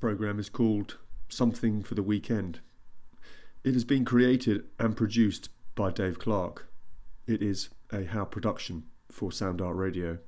programme 0.00 0.38
is 0.38 0.48
called 0.48 0.96
Something 1.28 1.82
for 1.82 1.94
the 1.94 2.02
Weekend. 2.02 2.60
It 3.62 3.74
has 3.74 3.84
been 3.84 4.06
created 4.06 4.64
and 4.78 4.96
produced 4.96 5.50
by 5.74 5.90
Dave 5.90 6.18
Clark. 6.18 6.68
It 7.26 7.42
is 7.42 7.68
a 7.92 8.04
How 8.06 8.24
production 8.24 8.84
for 9.10 9.30
Sound 9.30 9.60
Art 9.60 9.76
Radio. 9.76 10.18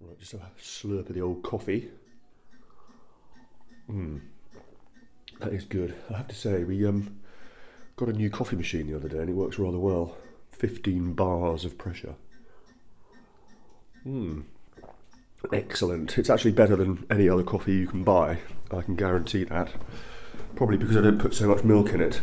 Right, 0.00 0.18
just 0.18 0.32
a 0.32 0.40
slurp 0.58 1.10
of 1.10 1.14
the 1.14 1.20
old 1.20 1.42
coffee. 1.42 1.90
Hmm. 3.86 4.18
That 5.42 5.52
is 5.52 5.64
good. 5.64 5.96
I 6.08 6.18
have 6.18 6.28
to 6.28 6.36
say, 6.36 6.62
we 6.62 6.86
um 6.86 7.16
got 7.96 8.08
a 8.08 8.12
new 8.12 8.30
coffee 8.30 8.54
machine 8.54 8.86
the 8.86 8.94
other 8.94 9.08
day 9.08 9.18
and 9.18 9.28
it 9.28 9.32
works 9.32 9.58
rather 9.58 9.78
well. 9.78 10.16
15 10.52 11.14
bars 11.14 11.64
of 11.64 11.76
pressure. 11.76 12.14
Hmm. 14.04 14.42
Excellent. 15.52 16.16
It's 16.16 16.30
actually 16.30 16.52
better 16.52 16.76
than 16.76 17.04
any 17.10 17.28
other 17.28 17.42
coffee 17.42 17.72
you 17.72 17.88
can 17.88 18.04
buy. 18.04 18.38
I 18.70 18.82
can 18.82 18.94
guarantee 18.94 19.42
that. 19.44 19.72
Probably 20.54 20.76
because 20.76 20.96
I 20.96 21.00
don't 21.00 21.18
put 21.18 21.34
so 21.34 21.48
much 21.48 21.64
milk 21.64 21.88
in 21.90 22.00
it. 22.00 22.20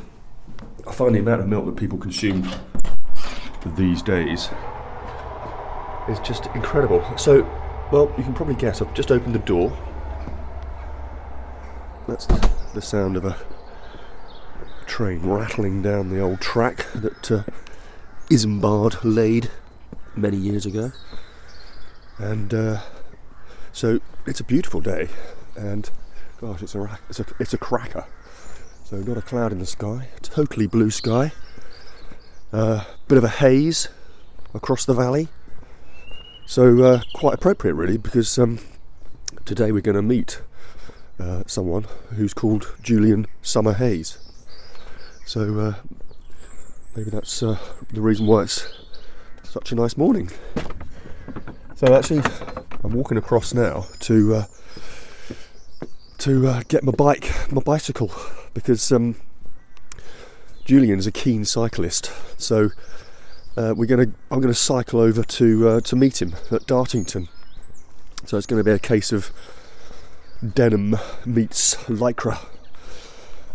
I 0.87 0.93
find 0.93 1.13
the 1.13 1.19
amount 1.19 1.41
of 1.41 1.47
milk 1.49 1.65
that 1.65 1.75
people 1.75 1.97
consume 1.97 2.49
these 3.75 4.01
days 4.01 4.49
is 6.07 6.19
just 6.19 6.45
incredible. 6.55 7.03
So, 7.17 7.41
well, 7.91 8.13
you 8.17 8.23
can 8.23 8.33
probably 8.33 8.55
guess. 8.55 8.81
I've 8.81 8.93
just 8.93 9.11
opened 9.11 9.35
the 9.35 9.39
door. 9.39 9.77
That's 12.07 12.25
the, 12.73 12.81
sound 12.81 13.17
of 13.17 13.25
a 13.25 13.37
train 14.85 15.21
rattling 15.21 15.81
down 15.81 16.09
the 16.09 16.19
old 16.19 16.41
track 16.41 16.85
that 16.93 17.31
uh, 17.31 17.43
Isambard 18.29 18.97
laid 19.03 19.49
many 20.15 20.37
years 20.37 20.65
ago. 20.65 20.91
And 22.17 22.53
uh, 22.53 22.81
so 23.71 23.99
it's 24.25 24.39
a 24.39 24.43
beautiful 24.43 24.81
day, 24.81 25.07
and 25.55 25.89
gosh, 26.41 26.61
it's 26.61 26.75
a, 26.75 26.99
it's 27.09 27.19
a 27.19 27.25
it's 27.39 27.53
a 27.53 27.57
cracker. 27.57 28.05
So 28.83 28.97
not 28.97 29.17
a 29.17 29.21
cloud 29.21 29.51
in 29.51 29.59
the 29.59 29.65
sky, 29.65 30.09
totally 30.21 30.67
blue 30.67 30.91
sky. 30.91 31.31
Uh, 32.51 32.83
bit 33.07 33.17
of 33.17 33.23
a 33.23 33.29
haze 33.29 33.87
across 34.53 34.83
the 34.85 34.93
valley. 34.93 35.27
So 36.45 36.83
uh, 36.83 37.01
quite 37.13 37.35
appropriate, 37.35 37.75
really, 37.75 37.97
because 37.97 38.39
um, 38.39 38.59
today 39.45 39.71
we're 39.71 39.81
going 39.81 39.95
to 39.95 40.01
meet 40.01 40.41
uh, 41.19 41.43
someone 41.47 41.85
who's 42.15 42.33
called 42.33 42.75
Julian 42.81 43.27
Summerhayes. 43.43 44.17
So 45.25 45.59
uh, 45.59 45.73
maybe 46.95 47.09
that's 47.09 47.43
uh, 47.43 47.57
the 47.91 48.01
reason 48.01 48.25
why 48.25 48.43
it's 48.43 48.67
such 49.43 49.71
a 49.71 49.75
nice 49.75 49.97
morning. 49.97 50.29
So 51.75 51.93
actually, 51.95 52.21
I'm 52.83 52.93
walking 52.93 53.17
across 53.17 53.53
now 53.53 53.85
to 54.01 54.35
uh, 54.35 54.45
to 56.19 56.47
uh, 56.47 56.63
get 56.67 56.83
my 56.83 56.91
bike, 56.91 57.31
my 57.51 57.61
bicycle, 57.61 58.11
because 58.53 58.91
um, 58.91 59.15
Julian 60.65 60.99
is 60.99 61.07
a 61.07 61.11
keen 61.11 61.45
cyclist. 61.45 62.11
So 62.37 62.69
we're 63.55 63.85
gonna, 63.85 64.11
I'm 64.31 64.39
gonna 64.39 64.53
cycle 64.53 64.99
over 64.99 65.23
to 65.23 65.81
to 65.81 65.95
meet 65.95 66.21
him 66.21 66.33
at 66.51 66.65
Dartington. 66.65 67.27
So 68.25 68.37
it's 68.37 68.45
going 68.45 68.59
to 68.59 68.63
be 68.63 68.71
a 68.71 68.79
case 68.79 69.11
of 69.11 69.31
denim 70.41 70.97
meets 71.25 71.75
lycra. 71.85 72.39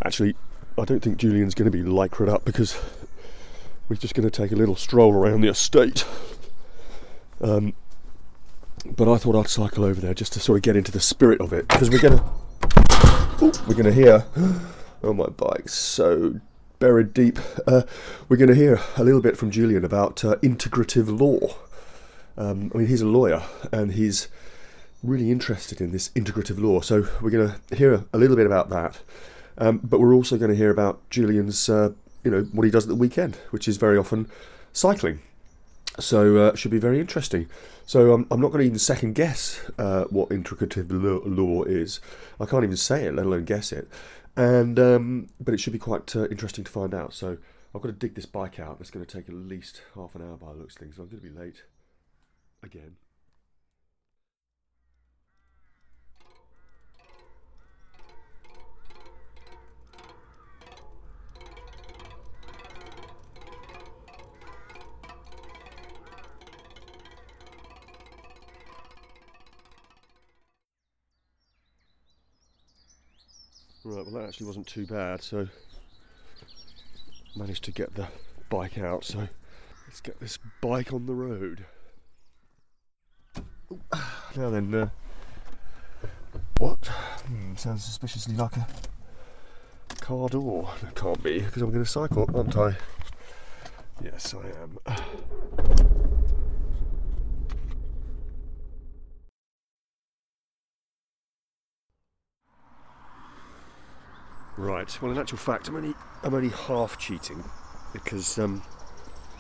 Actually, 0.05 0.35
I 0.79 0.85
don't 0.85 1.01
think 1.01 1.19
Julian's 1.19 1.55
going 1.55 1.71
to 1.71 1.77
be 1.77 1.83
lycra 1.83 2.29
up 2.29 2.45
because 2.45 2.81
we're 3.89 3.97
just 3.97 4.15
going 4.15 4.29
to 4.29 4.31
take 4.31 4.53
a 4.53 4.57
little 4.57 4.77
stroll 4.77 5.13
around 5.13 5.41
the 5.41 5.49
estate. 5.49 6.05
Um, 7.41 7.75
but 8.85 9.11
I 9.11 9.17
thought 9.17 9.37
I'd 9.37 9.49
cycle 9.49 9.85
over 9.85 10.01
there 10.01 10.15
just 10.15 10.33
to 10.35 10.41
sort 10.41 10.59
of 10.59 10.63
get 10.63 10.77
into 10.77 10.93
the 10.93 11.01
spirit 11.01 11.41
of 11.41 11.53
it 11.53 11.69
because 11.69 11.91
we're 11.91 12.01
going 12.01 12.19
to 12.19 12.25
we're 13.67 13.75
going 13.75 13.85
to 13.85 13.93
hear. 13.93 14.25
Oh, 15.03 15.13
my 15.13 15.27
bike's 15.27 15.75
so 15.75 16.41
buried 16.79 17.13
deep. 17.13 17.39
Uh, 17.67 17.83
we're 18.29 18.37
going 18.37 18.49
to 18.49 18.55
hear 18.55 18.81
a 18.97 19.05
little 19.05 19.21
bit 19.21 19.37
from 19.37 19.51
Julian 19.51 19.85
about 19.85 20.25
uh, 20.25 20.37
integrative 20.37 21.21
law. 21.21 21.57
Um, 22.37 22.71
I 22.75 22.79
mean, 22.79 22.87
he's 22.87 23.03
a 23.03 23.07
lawyer 23.07 23.43
and 23.71 23.93
he's 23.93 24.29
really 25.05 25.31
interested 25.31 25.81
in 25.81 25.93
this 25.93 26.09
integrative 26.11 26.61
law. 26.61 26.81
So 26.81 27.07
we're 27.21 27.31
going 27.31 27.53
to 27.69 27.77
hear 27.77 28.05
a 28.13 28.19
little 28.19 28.37
bit 28.37 28.47
about 28.47 28.71
that. 28.71 29.01
Um, 29.59 29.81
but 29.83 30.01
we're 30.01 30.15
also 30.15 30.37
going 30.37 30.51
to 30.51 30.57
hear 30.57 30.71
about 30.71 31.09
Julian's, 31.11 31.69
uh, 31.69 31.91
you 32.25 32.31
know, 32.31 32.43
what 32.53 32.65
he 32.65 32.71
does 32.71 32.85
at 32.85 32.89
the 32.89 32.95
weekend, 32.95 33.37
which 33.51 33.69
is 33.69 33.77
very 33.77 33.97
often 33.97 34.29
cycling. 34.73 35.21
So 36.01 36.39
uh, 36.39 36.57
should 36.57 36.73
be 36.73 36.79
very 36.79 36.99
interesting. 36.99 37.49
So 37.87 38.15
um, 38.15 38.27
I'm 38.31 38.41
not 38.41 38.49
going 38.49 38.61
to 38.61 38.67
even 38.67 38.79
second 38.79 39.15
guess 39.15 39.61
uh, 39.79 40.05
what 40.05 40.31
integrative 40.31 40.87
law, 40.91 41.63
is. 41.65 42.01
I 42.41 42.47
can't 42.47 42.65
even 42.65 42.77
say 42.77 43.05
it, 43.05 43.15
let 43.15 43.27
alone 43.27 43.45
guess 43.45 43.71
it. 43.71 43.89
And 44.37 44.79
um, 44.81 45.29
but 45.41 45.55
it 45.55 45.61
should 45.61 45.73
be 45.73 45.79
quite 45.79 46.17
uh, 46.17 46.27
interesting 46.29 46.65
to 46.65 46.71
find 46.71 46.93
out. 46.93 47.15
So 47.15 47.39
I've 47.73 47.83
got 47.83 47.89
to 47.89 47.93
dig 47.93 48.17
this 48.17 48.27
bike 48.27 48.59
out. 48.59 48.79
It's 48.81 48.91
going 48.91 49.05
to 49.05 49.17
take 49.17 49.29
at 49.29 49.35
least 49.35 49.83
half 49.95 50.17
an 50.17 50.23
hour 50.23 50.37
by 50.37 50.53
the 50.53 50.59
looks 50.59 50.75
of 50.75 50.81
things. 50.81 50.97
So 50.97 51.03
I'm 51.03 51.09
going 51.09 51.23
to 51.23 51.29
be 51.31 51.39
late 51.39 51.63
again. 52.63 52.97
Right, 73.87 73.97
well 74.07 74.15
that 74.15 74.29
actually 74.29 74.47
wasn't 74.47 74.67
too 74.67 74.87
bad, 74.87 75.23
so 75.23 75.47
managed 77.37 77.65
to 77.65 77.71
get 77.71 77.95
the 77.95 78.09
bike 78.49 78.79
out, 78.79 79.05
so 79.05 79.29
let's 79.87 80.01
get 80.01 80.19
this 80.21 80.39
bike 80.63 80.93
on 80.95 81.05
the 81.05 81.13
road. 81.13 81.67
Now 84.37 84.49
then, 84.51 84.75
uh, 84.75 84.89
what? 86.57 86.87
Hmm, 86.87 87.57
sounds 87.57 87.85
suspiciously 87.85 88.35
like 88.37 88.57
a 88.57 88.67
car 90.01 90.31
door. 90.31 90.71
It 90.83 90.95
can't 90.95 91.23
be, 91.23 91.41
because 91.41 91.61
I'm 91.61 91.71
going 91.71 91.85
to 91.85 91.91
cycle, 91.91 92.29
aren't 92.35 92.57
I? 92.57 92.77
Yes, 94.03 94.35
I 94.35 94.47
am. 94.63 94.79
Right. 104.65 105.03
Well, 105.03 105.13
in 105.13 105.19
actual 105.19 105.37
fact, 105.37 105.69
I'm 105.69 105.77
only 105.77 105.95
I'm 106.23 106.33
only 106.33 106.49
half 106.49 106.97
cheating 106.97 107.45
because 107.93 108.39
um, 108.39 108.63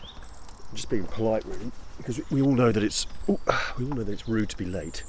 I'm 0.02 0.76
just 0.76 0.90
being 0.90 1.06
polite, 1.06 1.46
really, 1.46 1.72
because 1.96 2.20
we 2.30 2.42
all 2.42 2.52
know 2.52 2.70
that 2.70 2.82
it's 2.82 3.06
ooh, 3.26 3.40
we 3.78 3.86
all 3.86 3.92
know 3.92 4.04
that 4.04 4.12
it's 4.12 4.28
rude 4.28 4.50
to 4.50 4.56
be 4.58 4.66
late. 4.66 5.02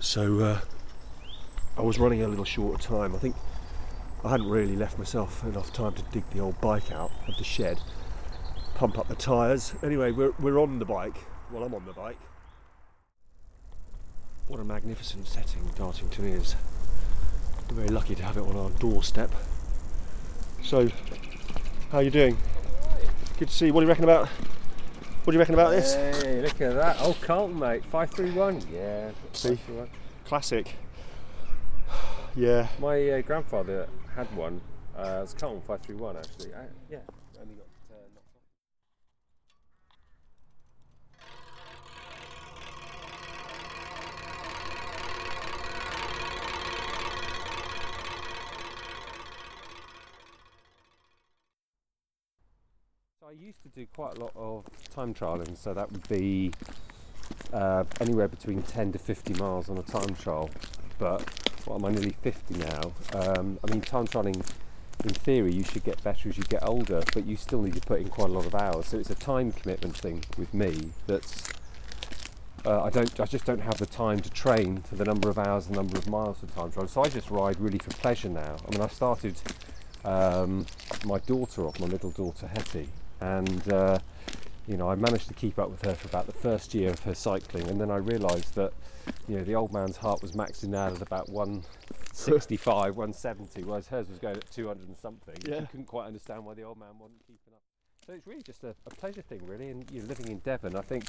So 0.00 0.40
uh, 0.40 0.60
I 1.78 1.82
was 1.82 2.00
running 2.00 2.22
a 2.22 2.28
little 2.28 2.44
short 2.44 2.74
of 2.74 2.80
time. 2.80 3.14
I 3.14 3.18
think 3.18 3.36
I 4.24 4.30
hadn't 4.30 4.50
really 4.50 4.74
left 4.74 4.98
myself 4.98 5.44
enough 5.44 5.72
time 5.72 5.92
to 5.92 6.02
dig 6.10 6.28
the 6.30 6.40
old 6.40 6.60
bike 6.60 6.90
out 6.90 7.12
of 7.28 7.36
the 7.38 7.44
shed, 7.44 7.80
pump 8.74 8.98
up 8.98 9.06
the 9.06 9.14
tyres. 9.14 9.76
Anyway, 9.80 10.10
we're 10.10 10.32
we're 10.40 10.58
on 10.58 10.80
the 10.80 10.84
bike. 10.84 11.18
Well, 11.52 11.62
I'm 11.62 11.72
on 11.72 11.86
the 11.86 11.92
bike. 11.92 12.18
What 14.48 14.58
a 14.58 14.64
magnificent 14.64 15.28
setting 15.28 15.62
Dartington 15.76 16.24
is. 16.24 16.56
We're 17.68 17.76
very 17.76 17.88
lucky 17.88 18.14
to 18.14 18.22
have 18.22 18.36
it 18.36 18.42
on 18.42 18.56
our 18.56 18.70
doorstep. 18.70 19.30
So, 20.62 20.88
how 21.90 21.98
are 21.98 22.02
you 22.02 22.10
doing? 22.10 22.36
Good 23.38 23.48
to 23.48 23.54
see 23.54 23.66
you. 23.66 23.72
What 23.72 23.80
do 23.80 23.84
you 23.84 23.88
reckon 23.88 24.04
about? 24.04 24.28
What 24.28 25.32
do 25.32 25.32
you 25.32 25.38
reckon 25.38 25.54
about 25.54 25.70
this? 25.70 25.94
Hey, 25.94 26.40
look 26.40 26.60
at 26.60 26.74
that. 26.74 26.96
Oh, 27.00 27.16
Carlton, 27.20 27.58
mate. 27.58 27.84
531. 27.84 28.62
Yeah. 28.72 29.10
See? 29.32 29.58
Classic. 30.24 30.74
Yeah. 32.38 32.68
My 32.78 33.08
uh, 33.08 33.22
grandfather 33.22 33.88
had 34.14 34.26
one. 34.36 34.60
Uh, 34.94 35.20
it's 35.22 35.32
Carlton 35.32 35.62
531, 35.62 36.18
actually. 36.18 36.52
I, 36.52 36.64
yeah. 36.90 36.98
Used 53.44 53.62
to 53.62 53.68
do 53.68 53.86
quite 53.94 54.16
a 54.16 54.20
lot 54.20 54.32
of 54.34 54.64
time 54.94 55.12
trialing, 55.12 55.56
so 55.56 55.74
that 55.74 55.90
would 55.92 56.08
be 56.08 56.52
uh, 57.52 57.84
anywhere 58.00 58.28
between 58.28 58.62
10 58.62 58.92
to 58.92 58.98
50 58.98 59.34
miles 59.34 59.68
on 59.68 59.78
a 59.78 59.82
time 59.82 60.14
trial. 60.14 60.50
But 60.98 61.22
what 61.66 61.76
am 61.76 61.84
I 61.84 61.90
nearly 61.90 62.16
50 62.22 62.54
now? 62.54 62.92
Um, 63.14 63.58
I 63.62 63.70
mean, 63.70 63.80
time 63.82 64.06
trialing 64.06 64.36
in 65.04 65.10
theory, 65.10 65.52
you 65.52 65.64
should 65.64 65.84
get 65.84 66.02
better 66.02 66.28
as 66.28 66.38
you 66.38 66.44
get 66.44 66.62
older, 66.66 67.02
but 67.12 67.26
you 67.26 67.36
still 67.36 67.62
need 67.62 67.74
to 67.74 67.80
put 67.80 68.00
in 68.00 68.08
quite 68.08 68.30
a 68.30 68.32
lot 68.32 68.46
of 68.46 68.54
hours. 68.54 68.86
So 68.86 68.98
it's 68.98 69.10
a 69.10 69.14
time 69.14 69.52
commitment 69.52 69.96
thing 69.96 70.24
with 70.38 70.54
me. 70.54 70.92
That's 71.06 71.48
uh, 72.64 72.84
I 72.84 72.90
don't, 72.90 73.20
I 73.20 73.26
just 73.26 73.44
don't 73.44 73.60
have 73.60 73.78
the 73.78 73.86
time 73.86 74.18
to 74.20 74.30
train 74.30 74.78
for 74.78 74.96
the 74.96 75.04
number 75.04 75.28
of 75.28 75.38
hours, 75.38 75.66
the 75.66 75.76
number 75.76 75.98
of 75.98 76.08
miles 76.08 76.38
for 76.38 76.46
time 76.46 76.72
trial. 76.72 76.88
So 76.88 77.02
I 77.02 77.08
just 77.08 77.30
ride 77.30 77.60
really 77.60 77.78
for 77.78 77.90
pleasure 77.90 78.28
now. 78.28 78.56
I 78.66 78.70
mean, 78.72 78.80
I 78.80 78.88
started 78.88 79.40
um, 80.04 80.66
my 81.04 81.18
daughter 81.18 81.66
off, 81.66 81.78
my 81.78 81.86
middle 81.86 82.10
daughter 82.10 82.48
Hetty, 82.48 82.88
and 83.20 83.72
uh, 83.72 83.98
you 84.66 84.76
know, 84.76 84.90
I 84.90 84.94
managed 84.96 85.28
to 85.28 85.34
keep 85.34 85.58
up 85.58 85.70
with 85.70 85.84
her 85.84 85.94
for 85.94 86.08
about 86.08 86.26
the 86.26 86.32
first 86.32 86.74
year 86.74 86.90
of 86.90 87.00
her 87.00 87.14
cycling, 87.14 87.68
and 87.68 87.80
then 87.80 87.90
I 87.90 87.96
realised 87.96 88.54
that 88.54 88.72
you 89.28 89.36
know 89.36 89.44
the 89.44 89.54
old 89.54 89.72
man's 89.72 89.96
heart 89.96 90.22
was 90.22 90.32
maxing 90.32 90.74
out 90.74 90.92
at 90.92 91.02
about 91.02 91.28
165, 91.28 92.96
170, 92.96 93.62
whereas 93.62 93.88
hers 93.88 94.08
was 94.08 94.18
going 94.18 94.36
at 94.36 94.50
200 94.50 94.88
and 94.88 94.96
something. 94.98 95.36
Yeah. 95.46 95.64
Couldn't 95.66 95.86
quite 95.86 96.06
understand 96.06 96.44
why 96.44 96.54
the 96.54 96.62
old 96.62 96.78
man 96.78 96.98
wasn't 96.98 97.20
keeping 97.26 97.54
up. 97.54 97.62
So 98.06 98.12
it's 98.12 98.26
really 98.26 98.42
just 98.42 98.64
a, 98.64 98.74
a 98.86 98.90
pleasure 98.90 99.22
thing, 99.22 99.40
really. 99.46 99.68
And 99.70 99.84
you're 99.90 100.04
living 100.04 100.28
in 100.28 100.38
Devon, 100.38 100.76
I 100.76 100.80
think 100.80 101.06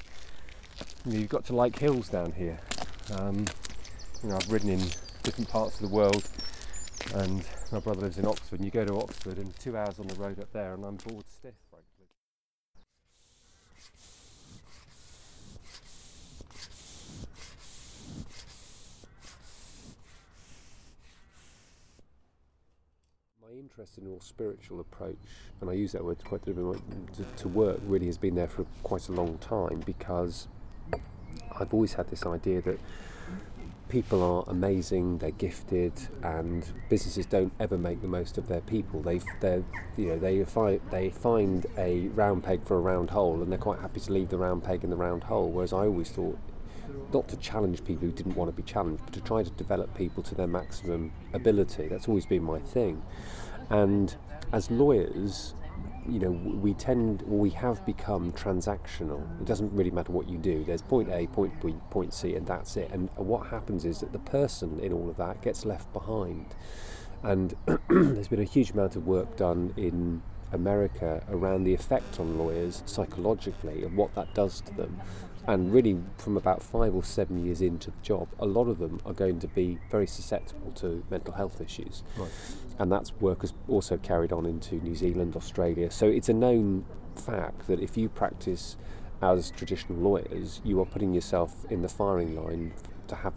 you 1.06 1.14
know, 1.14 1.20
you've 1.20 1.30
got 1.30 1.46
to 1.46 1.56
like 1.56 1.78
hills 1.78 2.10
down 2.10 2.32
here. 2.32 2.60
Um, 3.12 3.46
you 4.24 4.30
know, 4.30 4.36
I've 4.36 4.52
ridden 4.52 4.70
in 4.70 4.80
different 5.24 5.50
parts 5.50 5.76
of 5.76 5.90
the 5.90 5.96
world, 5.96 6.28
and 7.16 7.44
my 7.72 7.80
brother 7.80 8.02
lives 8.02 8.18
in 8.18 8.26
Oxford. 8.26 8.60
And 8.60 8.66
you 8.66 8.72
go 8.72 8.86
to 8.86 8.96
Oxford, 9.00 9.38
and 9.38 9.56
two 9.60 9.78
hours 9.78 10.00
on 10.00 10.08
the 10.08 10.16
road 10.16 10.40
up 10.40 10.52
there, 10.54 10.74
and 10.74 10.84
I'm 10.84 10.96
bored 10.96 11.30
stiff, 11.30 11.54
frankly. 11.70 11.88
My 23.50 23.58
interest 23.58 23.98
in 23.98 24.06
a 24.06 24.10
more 24.10 24.20
spiritual 24.20 24.82
approach, 24.82 25.16
and 25.62 25.70
I 25.70 25.74
use 25.74 25.94
that 25.94 26.04
word 26.04 26.22
quite 26.26 26.44
deliberately, 26.44 26.82
to, 27.16 27.24
to 27.44 27.48
work 27.48 27.80
really 27.86 28.08
has 28.08 28.18
been 28.18 28.36
there 28.36 28.48
for 28.48 28.66
quite 28.84 29.08
a 29.08 29.14
long 29.14 29.38
time 29.38 29.84
because 29.86 30.50
I've 31.58 31.74
always 31.74 31.94
had 31.94 32.10
this 32.10 32.26
idea 32.26 32.62
that 32.64 32.78
people 33.90 34.22
are 34.24 34.44
amazing, 34.52 35.18
they're 35.18 35.32
gifted, 35.32 35.94
and 36.24 36.66
businesses 36.90 37.26
don't 37.26 37.54
ever 37.60 37.78
make 37.78 38.02
the 38.02 38.08
most 38.08 38.38
of 38.38 38.48
their 38.48 38.62
people. 38.62 39.02
They, 39.02 39.20
they, 39.40 39.64
you 39.96 40.08
know, 40.08 40.20
they 40.20 40.44
find 40.44 40.82
they 40.92 41.10
find 41.10 41.66
a 41.78 42.08
round 42.10 42.44
peg 42.44 42.66
for 42.66 42.78
a 42.78 42.80
round 42.80 43.10
hole, 43.10 43.42
and 43.42 43.52
they're 43.52 43.60
quite 43.60 43.80
happy 43.80 44.00
to 44.00 44.14
leave 44.14 44.30
the 44.30 44.38
round 44.38 44.64
peg 44.64 44.84
in 44.84 44.90
the 44.90 44.96
round 44.96 45.24
hole. 45.24 45.50
Whereas 45.50 45.74
I 45.74 45.86
always 45.86 46.10
thought, 46.10 46.38
not 47.14 47.28
to 47.30 47.38
challenge 47.38 47.84
people 47.84 48.08
who 48.08 48.12
didn't 48.12 48.36
want 48.36 48.50
to 48.50 48.56
be 48.56 48.64
challenged, 48.64 49.04
but 49.06 49.14
to 49.14 49.22
try 49.22 49.44
to 49.44 49.50
develop 49.52 49.96
people 49.96 50.24
to 50.24 50.36
their 50.36 50.48
maximum 50.48 51.12
ability. 51.34 51.88
That's 51.88 52.08
always 52.08 52.26
been 52.26 52.44
my 52.44 52.60
thing. 52.60 53.02
And 53.70 54.16
as 54.52 54.72
lawyers, 54.72 55.54
you 56.08 56.20
know, 56.20 56.32
we 56.32 56.74
tend, 56.74 57.22
we 57.24 57.50
have 57.52 57.86
become 57.86 58.32
transactional. 58.32 59.22
It 59.42 59.46
doesn't 59.46 59.74
really 59.74 59.92
matter 59.92 60.12
what 60.12 60.30
you 60.30 60.38
do. 60.38 60.64
There's 60.64 60.82
point 60.82 61.10
A, 61.12 61.28
point 61.28 61.62
B, 61.62 61.76
point 61.90 62.14
C, 62.14 62.36
and 62.36 62.46
that's 62.46 62.78
it. 62.78 62.90
And 62.92 63.10
what 63.16 63.48
happens 63.48 63.86
is 63.86 64.00
that 64.00 64.12
the 64.12 64.20
person 64.20 64.80
in 64.80 64.94
all 64.94 65.10
of 65.10 65.18
that 65.18 65.42
gets 65.42 65.66
left 65.66 65.92
behind. 65.94 66.56
And 67.24 67.56
there's 67.90 68.28
been 68.28 68.42
a 68.42 68.46
huge 68.46 68.72
amount 68.72 68.96
of 68.96 69.06
work 69.06 69.36
done 69.36 69.74
in 69.76 70.22
America 70.52 71.24
around 71.30 71.64
the 71.64 71.74
effect 71.74 72.20
on 72.20 72.38
lawyers 72.38 72.84
psychologically 72.86 73.84
and 73.84 73.98
what 73.98 74.16
that 74.16 74.34
does 74.34 74.62
to 74.62 74.74
them. 74.74 75.02
And 75.48 75.72
really, 75.72 75.98
from 76.18 76.36
about 76.36 76.62
five 76.62 76.94
or 76.94 77.04
seven 77.04 77.44
years 77.46 77.62
into 77.62 77.92
the 77.92 77.98
job, 78.02 78.28
a 78.38 78.46
lot 78.46 78.68
of 78.68 78.80
them 78.80 79.00
are 79.06 79.14
going 79.14 79.40
to 79.40 79.48
be 79.48 79.80
very 79.90 80.06
susceptible 80.06 80.72
to 80.74 81.06
mental 81.10 81.34
health 81.34 81.62
issues. 81.62 82.04
Right. 82.18 82.30
And 82.80 82.92
that's 82.92 83.12
work 83.14 83.42
has 83.42 83.54
also 83.68 83.98
carried 83.98 84.32
on 84.32 84.46
into 84.46 84.76
New 84.76 84.96
Zealand, 84.96 85.36
Australia. 85.36 85.90
So 85.90 86.08
it's 86.08 86.30
a 86.30 86.34
known 86.34 86.86
fact 87.16 87.68
that 87.68 87.80
if 87.80 87.98
you 87.98 88.10
practice 88.10 88.78
as 89.22 89.52
traditional 89.52 89.98
lawyers, 90.00 90.62
you 90.64 90.80
are 90.80 90.86
putting 90.86 91.14
yourself 91.14 91.66
in 91.72 91.82
the 91.82 91.90
firing 91.90 92.36
line 92.36 92.74
to 93.08 93.16
have, 93.16 93.34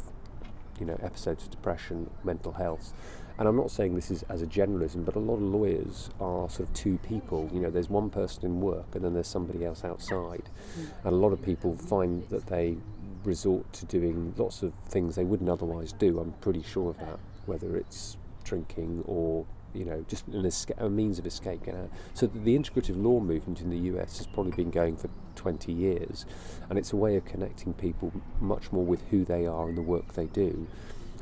you 0.79 0.87
know, 0.87 0.99
episodes 1.03 1.45
of 1.45 1.51
depression, 1.51 2.11
mental 2.23 2.53
health. 2.53 2.93
And 3.39 3.49
I'm 3.49 3.57
not 3.57 3.71
saying 3.71 3.95
this 3.95 4.11
is 4.11 4.23
as 4.25 4.43
a 4.43 4.47
generalism, 4.47 5.07
but 5.07 5.17
a 5.17 5.19
lot 5.19 5.37
of 5.37 5.43
lawyers 5.43 6.11
are 6.21 6.51
sort 6.51 6.69
of 6.69 6.75
two 6.75 6.99
people. 6.99 7.49
You 7.55 7.61
know, 7.61 7.71
there's 7.71 7.89
one 7.89 8.11
person 8.11 8.45
in 8.45 8.61
work 8.61 8.95
and 8.95 9.03
then 9.03 9.15
there's 9.15 9.29
somebody 9.29 9.65
else 9.65 9.83
outside. 9.83 10.51
Hmm. 10.75 10.85
And 11.05 11.15
a 11.15 11.17
lot 11.17 11.33
of 11.33 11.41
people 11.41 11.75
find 11.75 12.29
that 12.29 12.47
they 12.47 12.77
resort 13.25 13.73
to 13.73 13.87
doing 13.87 14.35
lots 14.37 14.63
of 14.63 14.75
things 14.89 15.17
they 15.17 15.25
wouldn't 15.25 15.49
otherwise 15.49 15.93
do. 15.93 16.21
I'm 16.21 16.33
pretty 16.43 16.63
sure 16.63 16.91
of 16.91 16.99
that, 16.99 17.19
whether 17.47 17.77
it's 17.77 18.19
drinking 18.45 19.03
or 19.07 19.47
you 19.73 19.85
know 19.85 20.05
just 20.09 20.27
an 20.29 20.43
esca- 20.43 20.79
a 20.79 20.89
means 20.89 21.19
of 21.19 21.27
escape. 21.27 21.67
You 21.67 21.73
know. 21.73 21.91
So 22.15 22.27
the, 22.27 22.57
integrative 22.57 23.03
law 23.03 23.21
movement 23.21 23.61
in 23.61 23.71
the 23.71 23.79
US 23.95 24.19
has 24.19 24.27
probably 24.27 24.53
been 24.53 24.71
going 24.71 24.97
for 24.97 25.09
20 25.37 25.73
years, 25.73 26.27
and 26.69 26.79
it's 26.79 26.93
a 26.93 26.97
way 26.97 27.17
of 27.17 27.25
connecting 27.25 27.73
people 27.75 28.13
much 28.41 28.73
more 28.73 28.85
with 28.85 29.03
who 29.11 29.25
they 29.25 29.47
are 29.47 29.69
and 29.69 29.77
the 29.77 29.83
work 29.83 30.15
they 30.15 30.27
do. 30.27 30.67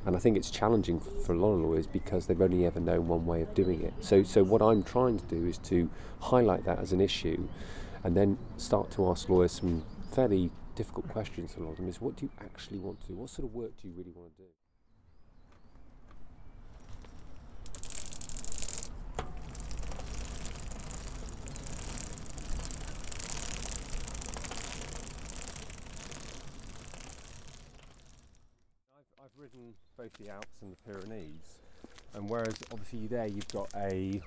And 0.07 0.17
I 0.17 0.19
think 0.21 0.37
it's 0.37 0.51
challenging 0.51 1.01
for 1.01 1.35
a 1.35 1.39
lot 1.39 1.53
of 1.53 1.61
lawyers 1.61 1.87
because 1.87 2.27
they've 2.27 2.41
only 2.41 2.65
ever 2.65 2.81
known 2.81 3.09
one 3.09 3.27
way 3.27 3.43
of 3.43 3.53
doing 3.55 3.83
it. 3.83 3.93
So, 4.01 4.23
so 4.23 4.43
what 4.43 4.63
I'm 4.63 4.83
trying 4.83 5.19
to 5.19 5.25
do 5.27 5.47
is 5.47 5.59
to 5.59 5.91
highlight 6.21 6.65
that 6.65 6.79
as 6.79 6.93
an 6.93 7.01
issue, 7.01 7.49
and 8.05 8.17
then 8.17 8.39
start 8.57 8.91
to 8.93 9.11
ask 9.11 9.29
lawyers 9.29 9.53
some 9.53 9.85
fairly 10.13 10.51
difficult 10.75 11.09
questions. 11.09 11.57
A 11.59 11.61
lot 11.61 11.73
of 11.73 11.77
them 11.79 11.89
is, 11.89 12.01
what 12.01 12.17
do 12.17 12.27
you 12.27 12.31
actually 12.41 12.79
want 12.79 13.01
to 13.03 13.09
do? 13.09 13.17
What 13.17 13.31
sort 13.31 13.49
of 13.49 13.55
work 13.55 13.73
do 13.83 13.89
you 13.89 13.95
really 13.97 14.13
want 14.15 14.35
to 14.37 14.43
do? 14.43 14.49
I've, 28.97 29.25
I've 29.25 29.37
ridden 29.37 29.75
both 29.99 30.13
the 30.25 30.31
Alps 30.31 30.47
and 30.63 30.71
the 30.73 30.77
Pyrenees, 30.87 31.59
and 32.15 32.31
whereas 32.31 32.55
obviously 32.73 33.09
there 33.09 33.27
you've 33.27 33.49
got 33.49 33.69
a, 33.75 34.23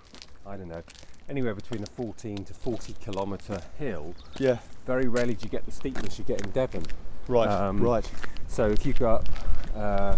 I 0.46 0.58
don't 0.58 0.68
know, 0.68 0.84
anywhere 1.30 1.56
between 1.56 1.82
a 1.82 1.86
14 1.86 2.44
to 2.44 2.54
40 2.54 2.94
kilometre 3.00 3.62
hill. 3.80 4.14
Yeah. 4.38 4.58
Very 4.86 5.08
rarely 5.08 5.34
do 5.34 5.46
you 5.46 5.50
get 5.50 5.66
the 5.66 5.72
steepness 5.72 6.20
you 6.20 6.26
get 6.26 6.42
in 6.42 6.52
Devon. 6.52 6.84
Right. 7.30 7.48
Um, 7.48 7.80
right. 7.82 8.10
So 8.48 8.68
if 8.70 8.86
you 8.86 8.92
go 8.92 9.12
up 9.12 9.30
uh, 9.74 10.18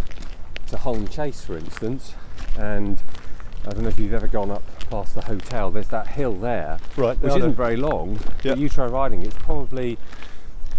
to 0.66 0.76
Holne 0.76 1.06
Chase, 1.06 1.44
for 1.44 1.56
instance, 1.56 2.14
and 2.58 3.00
I 3.64 3.70
don't 3.70 3.82
know 3.84 3.88
if 3.88 3.98
you've 4.00 4.12
ever 4.12 4.26
gone 4.26 4.50
up 4.50 4.64
past 4.90 5.14
the 5.14 5.22
hotel, 5.22 5.70
there's 5.70 5.88
that 5.88 6.08
hill 6.08 6.34
there, 6.34 6.78
Right. 6.96 7.16
which 7.20 7.32
I 7.32 7.36
isn't 7.36 7.54
very 7.54 7.76
long, 7.76 8.18
Yeah. 8.42 8.52
but 8.52 8.58
you 8.58 8.68
try 8.68 8.86
riding 8.86 9.22
it, 9.22 9.26
it's 9.28 9.36
probably, 9.36 9.98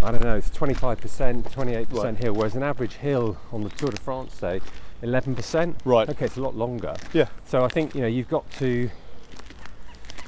I 0.03 0.11
don't 0.11 0.23
know, 0.23 0.35
it's 0.35 0.49
25%, 0.49 1.43
28% 1.51 2.03
Right. 2.03 2.17
hill, 2.17 2.33
whereas 2.33 2.55
an 2.55 2.63
average 2.63 2.93
hill 2.93 3.37
on 3.51 3.63
the 3.63 3.69
Tour 3.69 3.89
de 3.89 3.97
France, 3.99 4.33
say, 4.35 4.61
11%. 5.01 5.75
Right. 5.85 6.07
Okay, 6.09 6.25
it's 6.25 6.37
a 6.37 6.41
lot 6.41 6.55
longer. 6.55 6.95
Yeah. 7.13 7.27
So 7.45 7.63
I 7.63 7.67
think, 7.69 7.95
you 7.95 8.01
know, 8.01 8.07
you've 8.07 8.29
got 8.29 8.49
to, 8.59 8.89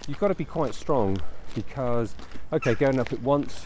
you've 0.07 0.19
got 0.19 0.29
to 0.29 0.35
be 0.35 0.45
quite 0.45 0.73
strong 0.73 1.19
because, 1.55 2.15
okay, 2.53 2.73
going 2.75 2.99
up 2.99 3.11
it 3.13 3.21
once, 3.21 3.65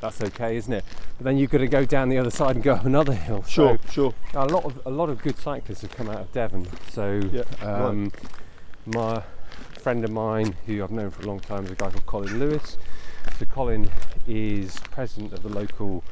that's 0.00 0.22
okay, 0.22 0.56
isn't 0.56 0.72
it? 0.72 0.84
But 1.18 1.24
then 1.24 1.38
you've 1.38 1.50
got 1.50 1.58
to 1.58 1.66
go 1.68 1.84
down 1.84 2.08
the 2.10 2.18
other 2.18 2.30
side 2.30 2.56
and 2.56 2.62
go 2.64 2.74
up 2.74 2.84
another 2.84 3.14
hill. 3.14 3.42
Sure. 3.44 3.78
So 3.86 3.90
Sure. 3.90 4.14
a 4.34 4.44
lot 4.46 4.64
of 4.66 4.78
a 4.84 4.90
lot 4.90 5.08
of 5.08 5.22
good 5.22 5.38
cyclists 5.38 5.80
have 5.80 5.90
come 5.96 6.10
out 6.10 6.20
of 6.20 6.32
Devon. 6.32 6.66
So 6.92 7.20
Yeah, 7.32 7.42
um, 7.62 8.12
my 8.84 9.22
friend 9.80 10.04
of 10.04 10.10
mine 10.10 10.54
who 10.66 10.82
I've 10.84 10.90
known 10.90 11.10
for 11.10 11.22
a 11.22 11.26
long 11.26 11.40
time 11.40 11.64
is 11.64 11.70
a 11.70 11.74
guy 11.74 11.88
called 11.90 12.04
Colin 12.06 12.38
Lewis. 12.38 12.76
So 13.38 13.44
Colin 13.44 13.90
is 14.26 14.78
president 14.90 15.32
of 15.34 15.42
the 15.42 15.50
local 15.50 16.02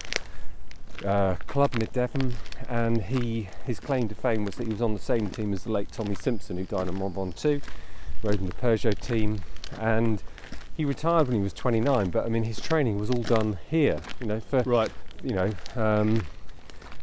uh, 1.04 1.36
club 1.46 1.74
Mid 1.78 1.92
Devon, 1.92 2.34
and 2.68 3.02
he 3.02 3.48
his 3.64 3.80
claim 3.80 4.08
to 4.08 4.14
fame 4.14 4.44
was 4.44 4.56
that 4.56 4.66
he 4.66 4.72
was 4.72 4.82
on 4.82 4.92
the 4.92 5.00
same 5.00 5.30
team 5.30 5.52
as 5.54 5.64
the 5.64 5.72
late 5.72 5.90
Tommy 5.90 6.14
Simpson, 6.14 6.58
who 6.58 6.64
died 6.64 6.88
on 6.88 6.98
Mont 6.98 7.14
Ventoux, 7.14 7.62
rode 8.22 8.40
in 8.40 8.46
the 8.46 8.52
Peugeot 8.52 8.98
team, 9.00 9.40
and 9.80 10.22
he 10.76 10.84
retired 10.84 11.28
when 11.28 11.36
he 11.36 11.42
was 11.42 11.52
29. 11.54 12.10
But 12.10 12.26
I 12.26 12.28
mean, 12.28 12.44
his 12.44 12.60
training 12.60 12.98
was 12.98 13.08
all 13.10 13.22
done 13.22 13.58
here, 13.70 14.00
you 14.20 14.26
know, 14.26 14.40
for 14.40 14.62
Right. 14.64 14.90
you 15.22 15.34
know, 15.34 15.50
um, 15.76 16.26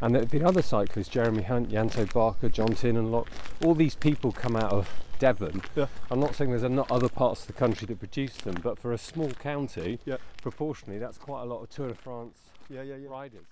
and 0.01 0.13
there 0.13 0.21
have 0.21 0.31
been 0.31 0.45
other 0.45 0.61
cyclists, 0.61 1.07
Jeremy 1.09 1.43
Hunt, 1.43 1.69
Yanto 1.69 2.11
Barker, 2.13 2.49
Jon 2.49 2.73
Tiernan-Locke, 2.75 3.29
all 3.63 3.75
these 3.75 3.95
people 3.95 4.31
come 4.31 4.55
out 4.55 4.71
of 4.71 4.89
Devon. 5.21 5.61
Yeah. 5.75 5.85
I'm 6.09 6.19
not 6.19 6.33
saying 6.33 6.49
there's 6.49 6.63
not 6.63 6.89
other 6.89 7.07
parts 7.07 7.41
of 7.41 7.47
the 7.47 7.53
country 7.53 7.85
that 7.85 7.99
produce 7.99 8.37
them, 8.37 8.55
but 8.63 8.79
for 8.79 8.91
a 8.91 8.97
small 8.97 9.29
county, 9.29 9.99
Yeah. 10.03 10.17
proportionally, 10.41 10.97
that's 10.97 11.19
quite 11.19 11.43
a 11.43 11.45
lot 11.45 11.61
of 11.61 11.69
Tour 11.69 11.89
de 11.89 11.93
France 11.93 12.39
Yeah. 12.69 12.81
Yeah. 12.81 12.95
Yeah. 12.95 13.07
riders. 13.07 13.45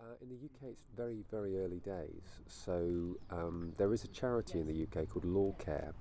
Uh, 0.00 0.14
in 0.20 0.28
the 0.28 0.34
UK, 0.34 0.70
it's 0.70 0.82
very, 0.96 1.24
very 1.30 1.58
early 1.58 1.80
days. 1.80 2.22
So 2.46 3.16
um, 3.30 3.72
there 3.78 3.92
is 3.92 4.04
a 4.04 4.08
charity 4.08 4.60
in 4.60 4.66
the 4.66 4.82
UK 4.82 5.08
called 5.08 5.24
LawCare, 5.24 5.92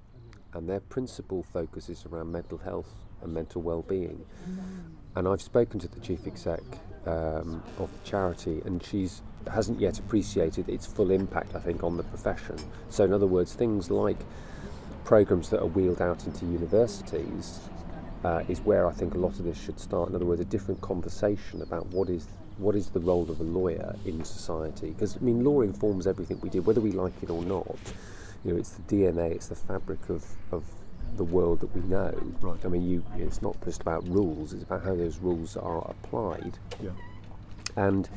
and 0.54 0.70
their 0.70 0.80
principal 0.80 1.44
focus 1.44 1.90
is 1.90 2.06
around 2.06 2.32
mental 2.32 2.58
health 2.58 2.94
and 3.22 3.34
mental 3.34 3.62
well-being. 3.62 4.26
And 5.16 5.28
I've 5.28 5.42
spoken 5.42 5.80
to 5.80 5.88
the 5.88 6.00
chief 6.00 6.26
exec 6.28 6.62
um, 7.06 7.64
of 7.78 7.92
the 7.92 8.10
charity, 8.10 8.62
and 8.66 8.84
she's 8.84 9.22
hasn't 9.52 9.80
yet 9.80 10.00
appreciated 10.00 10.70
its 10.70 10.86
full 10.86 11.12
impact, 11.12 11.56
I 11.56 11.60
think, 11.60 11.84
on 11.84 11.98
the 11.98 12.04
profession. 12.04 12.56
So, 12.90 13.04
in 13.04 13.14
other 13.14 13.28
words, 13.28 13.54
things 13.54 13.92
like 13.92 14.18
programs 15.04 15.50
that 15.50 15.60
are 15.60 15.68
wheeled 15.68 16.02
out 16.02 16.26
into 16.26 16.46
universities 16.46 17.60
uh, 18.24 18.44
is 18.48 18.62
where 18.62 18.88
I 18.88 18.94
think 18.94 19.16
a 19.16 19.18
lot 19.18 19.38
of 19.40 19.44
this 19.44 19.62
should 19.62 19.80
start. 19.80 20.10
In 20.10 20.16
other 20.16 20.26
words, 20.26 20.42
a 20.42 20.46
different 20.46 20.82
conversation 20.82 21.62
about 21.62 21.88
what 21.88 22.10
is 22.10 22.28
what 22.58 22.76
is 22.76 22.90
the 22.90 23.00
role 23.00 23.30
of 23.32 23.40
a 23.40 23.44
lawyer 23.44 23.96
in 24.06 24.24
society? 24.24 24.92
Because 24.92 25.18
I 25.18 25.20
mean, 25.20 25.44
law 25.44 25.62
informs 25.62 26.08
everything 26.08 26.40
we 26.42 26.50
do, 26.50 26.62
whether 26.62 26.82
we 26.82 26.92
like 26.92 27.14
it 27.22 27.30
or 27.30 27.44
not. 27.44 27.78
You 28.44 28.54
know, 28.54 28.60
it's 28.60 28.72
the 28.72 28.82
DNA, 28.84 29.32
it's 29.32 29.48
the 29.48 29.56
fabric 29.56 30.10
of, 30.10 30.26
of 30.52 30.64
the 31.18 31.24
world 31.24 31.62
that 31.62 31.76
we 31.76 31.82
know. 31.82 32.14
Right. 32.42 32.60
I 32.66 32.68
mean, 32.68 32.88
you 32.90 33.04
it's 33.18 33.42
not 33.42 33.56
just 33.64 33.82
about 33.82 34.08
rules; 34.08 34.54
it's 34.54 34.64
about 34.64 34.84
how 34.84 34.96
those 34.96 35.18
rules 35.20 35.56
are 35.56 35.80
applied. 35.90 36.58
Yeah. 36.82 36.92
And 37.76 38.08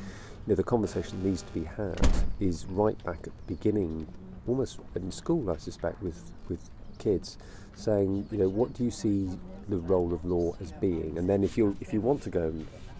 you 0.46 0.52
know, 0.52 0.54
the 0.54 0.64
conversation 0.64 1.22
that 1.22 1.28
needs 1.28 1.42
to 1.42 1.52
be 1.52 1.64
had 1.64 2.00
is 2.40 2.66
right 2.66 3.02
back 3.04 3.18
at 3.18 3.24
the 3.24 3.54
beginning, 3.54 4.06
almost 4.46 4.78
in 4.94 5.10
school, 5.12 5.50
I 5.50 5.56
suspect, 5.56 6.02
with 6.02 6.32
with 6.48 6.70
kids, 6.98 7.38
saying, 7.74 8.28
you 8.30 8.38
know, 8.38 8.48
what 8.48 8.72
do 8.72 8.84
you 8.84 8.90
see 8.90 9.28
the 9.68 9.78
role 9.78 10.12
of 10.14 10.24
law 10.24 10.56
as 10.60 10.72
being? 10.72 11.18
And 11.18 11.28
then 11.28 11.44
if 11.44 11.56
you 11.58 11.76
if 11.80 11.92
you 11.92 12.00
want 12.00 12.22
to 12.22 12.30
go 12.30 12.52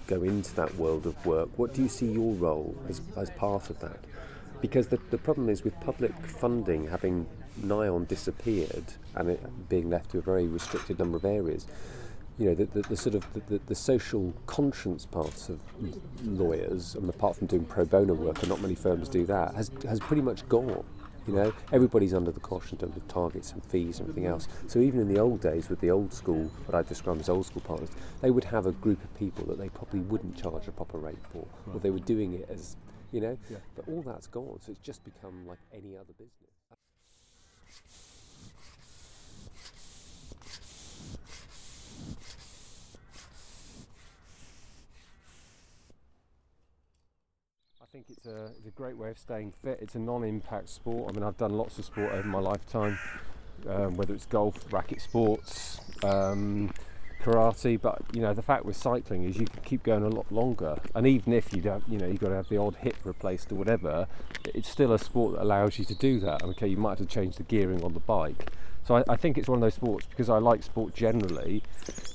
go 0.07 0.23
into 0.23 0.55
that 0.55 0.77
world 0.77 1.07
of 1.07 1.27
work, 1.27 1.49
what 1.57 1.75
do 1.75 1.83
you 1.83 1.89
see 1.89 2.07
your 2.13 2.35
role 2.35 2.77
as 2.89 3.01
as 3.17 3.31
part 3.31 3.71
of 3.71 3.81
that? 3.81 3.99
Because 4.61 4.89
the, 4.89 4.99
the 5.11 5.19
problem 5.19 5.49
is 5.49 5.65
with 5.65 5.79
public 5.81 6.13
funding 6.27 6.89
having 6.89 7.27
nigh 7.63 7.89
on 7.89 8.05
disappeared 8.07 8.85
and 9.15 9.31
it 9.31 9.69
being 9.69 9.91
left 9.91 10.11
to 10.11 10.19
a 10.19 10.23
very 10.23 10.47
restricted 10.47 10.99
number 10.99 11.17
of 11.17 11.25
areas, 11.25 11.67
you 12.39 12.47
know, 12.47 12.55
the, 12.55 12.67
the, 12.67 12.83
the 12.83 12.97
sort 12.97 13.15
of 13.15 13.27
the, 13.49 13.59
the, 13.67 13.75
social 13.75 14.35
conscience 14.47 15.07
parts 15.07 15.49
of 15.49 15.59
lawyers, 16.23 16.95
and 16.95 17.09
apart 17.09 17.37
from 17.37 17.47
doing 17.47 17.65
pro 17.65 17.85
bono 17.85 18.13
work, 18.13 18.41
and 18.41 18.51
not 18.51 18.61
many 18.61 18.75
firms 18.75 19.09
do 19.09 19.25
that, 19.25 19.55
has, 19.55 19.71
has 19.89 20.01
pretty 20.01 20.21
much 20.23 20.47
gone. 20.49 20.85
You 21.27 21.35
know, 21.35 21.53
everybody's 21.73 22.15
under 22.15 22.31
the 22.31 22.41
cosh 22.41 22.71
in 22.71 22.79
terms 22.79 22.97
of 22.97 23.09
targets 23.09 23.53
and 23.53 23.65
fees 23.65 23.99
and 23.99 24.09
everything 24.09 24.31
else. 24.31 24.47
So 24.69 24.79
even 24.79 25.01
in 25.01 25.13
the 25.13 25.19
old 25.19 25.41
days, 25.41 25.69
with 25.69 25.81
the 25.81 25.91
old 25.91 26.13
school, 26.13 26.51
what 26.67 26.75
I 26.77 26.83
describe 26.87 27.19
as 27.19 27.29
old 27.29 27.47
school 27.47 27.63
partners, 27.63 27.91
they 28.21 28.31
would 28.31 28.45
have 28.45 28.67
a 28.67 28.73
group 28.73 29.03
of 29.03 29.13
people 29.19 29.45
that 29.47 29.59
they 29.59 29.69
probably 29.71 30.01
wouldn't 30.01 30.41
charge 30.41 30.69
a 30.69 30.73
proper 30.73 30.99
rate 30.99 31.19
for, 31.33 31.45
or 31.73 31.81
they 31.81 31.91
were 31.91 31.99
doing 31.99 32.35
it 32.35 32.49
as, 32.49 32.77
you 33.13 33.21
know. 33.21 33.39
Yeah. 33.51 33.59
But 33.75 33.89
all 33.89 34.03
that's 34.03 34.27
gone, 34.27 34.59
so 34.61 34.73
it's 34.73 34.81
just 34.81 35.05
become 35.05 35.47
like 35.47 35.59
any 35.73 35.97
other 35.97 36.13
business. 36.13 36.33
I 47.83 47.99
think 47.99 48.07
it's 48.11 48.27
a, 48.27 48.47
it's 48.59 48.67
a 48.67 48.71
great 48.73 48.99
way 48.99 49.11
of 49.11 49.19
staying 49.19 49.55
fit. 49.63 49.79
It's 49.81 49.95
a 49.95 49.99
non-impact 49.99 50.69
sport. 50.69 51.11
I 51.11 51.15
mean, 51.15 51.23
I've 51.23 51.39
done 51.39 51.53
lots 51.57 51.79
of 51.79 51.87
sport 51.87 52.13
over 52.13 52.29
my 52.29 52.41
lifetime, 52.41 52.99
um, 53.67 53.97
whether 53.97 54.13
it's 54.13 54.27
golf, 54.27 54.71
racket 54.71 55.01
sports, 55.01 55.81
um, 56.05 56.71
karate. 57.23 57.81
But 57.81 58.03
you 58.13 58.21
know, 58.21 58.35
the 58.35 58.43
fact 58.43 58.65
with 58.65 58.77
cycling 58.77 59.25
is 59.25 59.37
you 59.37 59.47
can 59.47 59.63
keep 59.63 59.83
going 59.83 60.03
a 60.03 60.09
lot 60.09 60.31
longer. 60.31 60.79
And 60.95 61.07
even 61.07 61.33
if 61.33 61.53
you 61.53 61.61
don't, 61.61 61.87
you 61.89 61.99
know, 61.99 62.07
you've 62.07 62.21
got 62.21 62.29
to 62.29 62.37
have 62.37 62.49
the 62.49 62.59
odd 62.59 62.77
hip 62.77 62.97
replaced 63.05 63.53
or 63.53 63.57
whatever, 63.57 64.07
it's 64.55 64.69
still 64.69 64.93
a 64.93 64.99
sport 64.99 65.35
that 65.35 65.43
allows 65.43 65.79
you 65.79 65.85
to 65.87 65.95
do 65.95 66.21
that. 66.21 66.43
Okay, 66.43 66.69
you 66.69 66.77
might 66.77 66.99
have 66.99 67.09
to 67.09 67.15
change 67.15 67.37
the 67.37 67.43
gearing 67.43 67.83
on 67.85 67.95
the 67.95 68.01
bike. 68.01 68.51
So 68.85 68.97
I, 68.97 69.05
I 69.09 69.17
think 69.17 69.37
it's 69.37 69.49
one 69.49 69.59
of 69.59 69.63
those 69.63 69.75
sports 69.75 70.07
because 70.07 70.29
I 70.29 70.39
like 70.39 70.63
sport 70.63 70.95
generally. 70.95 71.63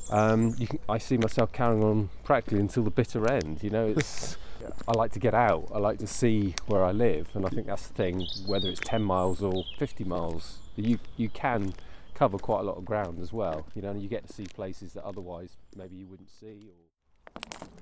Um, 0.09 0.55
you 0.57 0.67
can, 0.67 0.79
I 0.87 0.97
see 0.97 1.17
myself 1.17 1.51
carrying 1.51 1.83
on 1.83 2.09
practically 2.23 2.59
until 2.59 2.83
the 2.83 2.91
bitter 2.91 3.29
end. 3.29 3.63
You 3.63 3.69
know, 3.69 3.87
it's. 3.87 4.37
I 4.87 4.91
like 4.91 5.11
to 5.13 5.19
get 5.19 5.33
out. 5.33 5.69
I 5.73 5.79
like 5.79 5.97
to 5.99 6.07
see 6.07 6.53
where 6.67 6.83
I 6.83 6.91
live, 6.91 7.29
and 7.33 7.47
I 7.47 7.49
think 7.49 7.65
that's 7.65 7.87
the 7.87 7.93
thing. 7.93 8.27
Whether 8.45 8.69
it's 8.69 8.79
10 8.81 9.01
miles 9.01 9.41
or 9.41 9.63
50 9.79 10.03
miles, 10.03 10.59
you 10.75 10.99
you 11.17 11.29
can 11.29 11.73
cover 12.21 12.37
quite 12.37 12.59
a 12.59 12.63
lot 12.63 12.77
of 12.77 12.85
ground 12.85 13.19
as 13.19 13.33
well. 13.33 13.65
You 13.73 13.81
know, 13.81 13.89
and 13.89 13.99
you 13.99 14.07
get 14.07 14.27
to 14.27 14.31
see 14.31 14.43
places 14.45 14.93
that 14.93 15.03
otherwise 15.03 15.57
maybe 15.75 15.95
you 15.95 16.05
wouldn't 16.05 16.29
see. 16.29 16.69
Or 16.69 17.81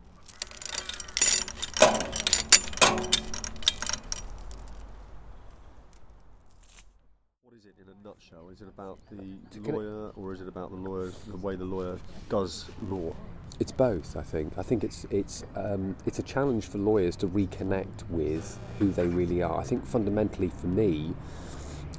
What 7.43 7.53
is 7.58 7.65
it 7.65 7.75
in 7.81 7.86
a 7.89 8.08
nutshell? 8.08 8.50
Is 8.50 8.62
it 8.62 8.67
about 8.67 9.00
the 9.10 9.17
To 9.51 9.60
get 9.60 9.74
it- 9.74 9.77
lawyer, 9.77 10.10
or 10.15 10.34
is 10.34 10.41
it 10.41 10.48
about 10.48 10.69
the 10.72 10.77
lawyer, 10.77 11.12
the 11.27 11.38
way 11.38 11.55
the 11.55 11.65
lawyer 11.65 12.00
does 12.29 12.65
law? 12.89 13.13
It's 13.60 13.72
both, 13.74 14.15
I 14.15 14.22
think. 14.22 14.53
I 14.58 14.62
think 14.63 14.84
it's 14.86 15.05
it's 15.10 15.43
um, 15.55 15.96
it's 16.05 16.19
a 16.19 16.24
challenge 16.24 16.67
for 16.67 16.77
lawyers 16.77 17.17
to 17.17 17.27
reconnect 17.27 18.10
with 18.10 18.58
who 18.77 18.89
they 18.91 19.08
really 19.08 19.41
are. 19.41 19.60
I 19.60 19.63
think 19.63 19.86
fundamentally 19.86 20.48
for 20.48 20.67
me, 20.67 21.13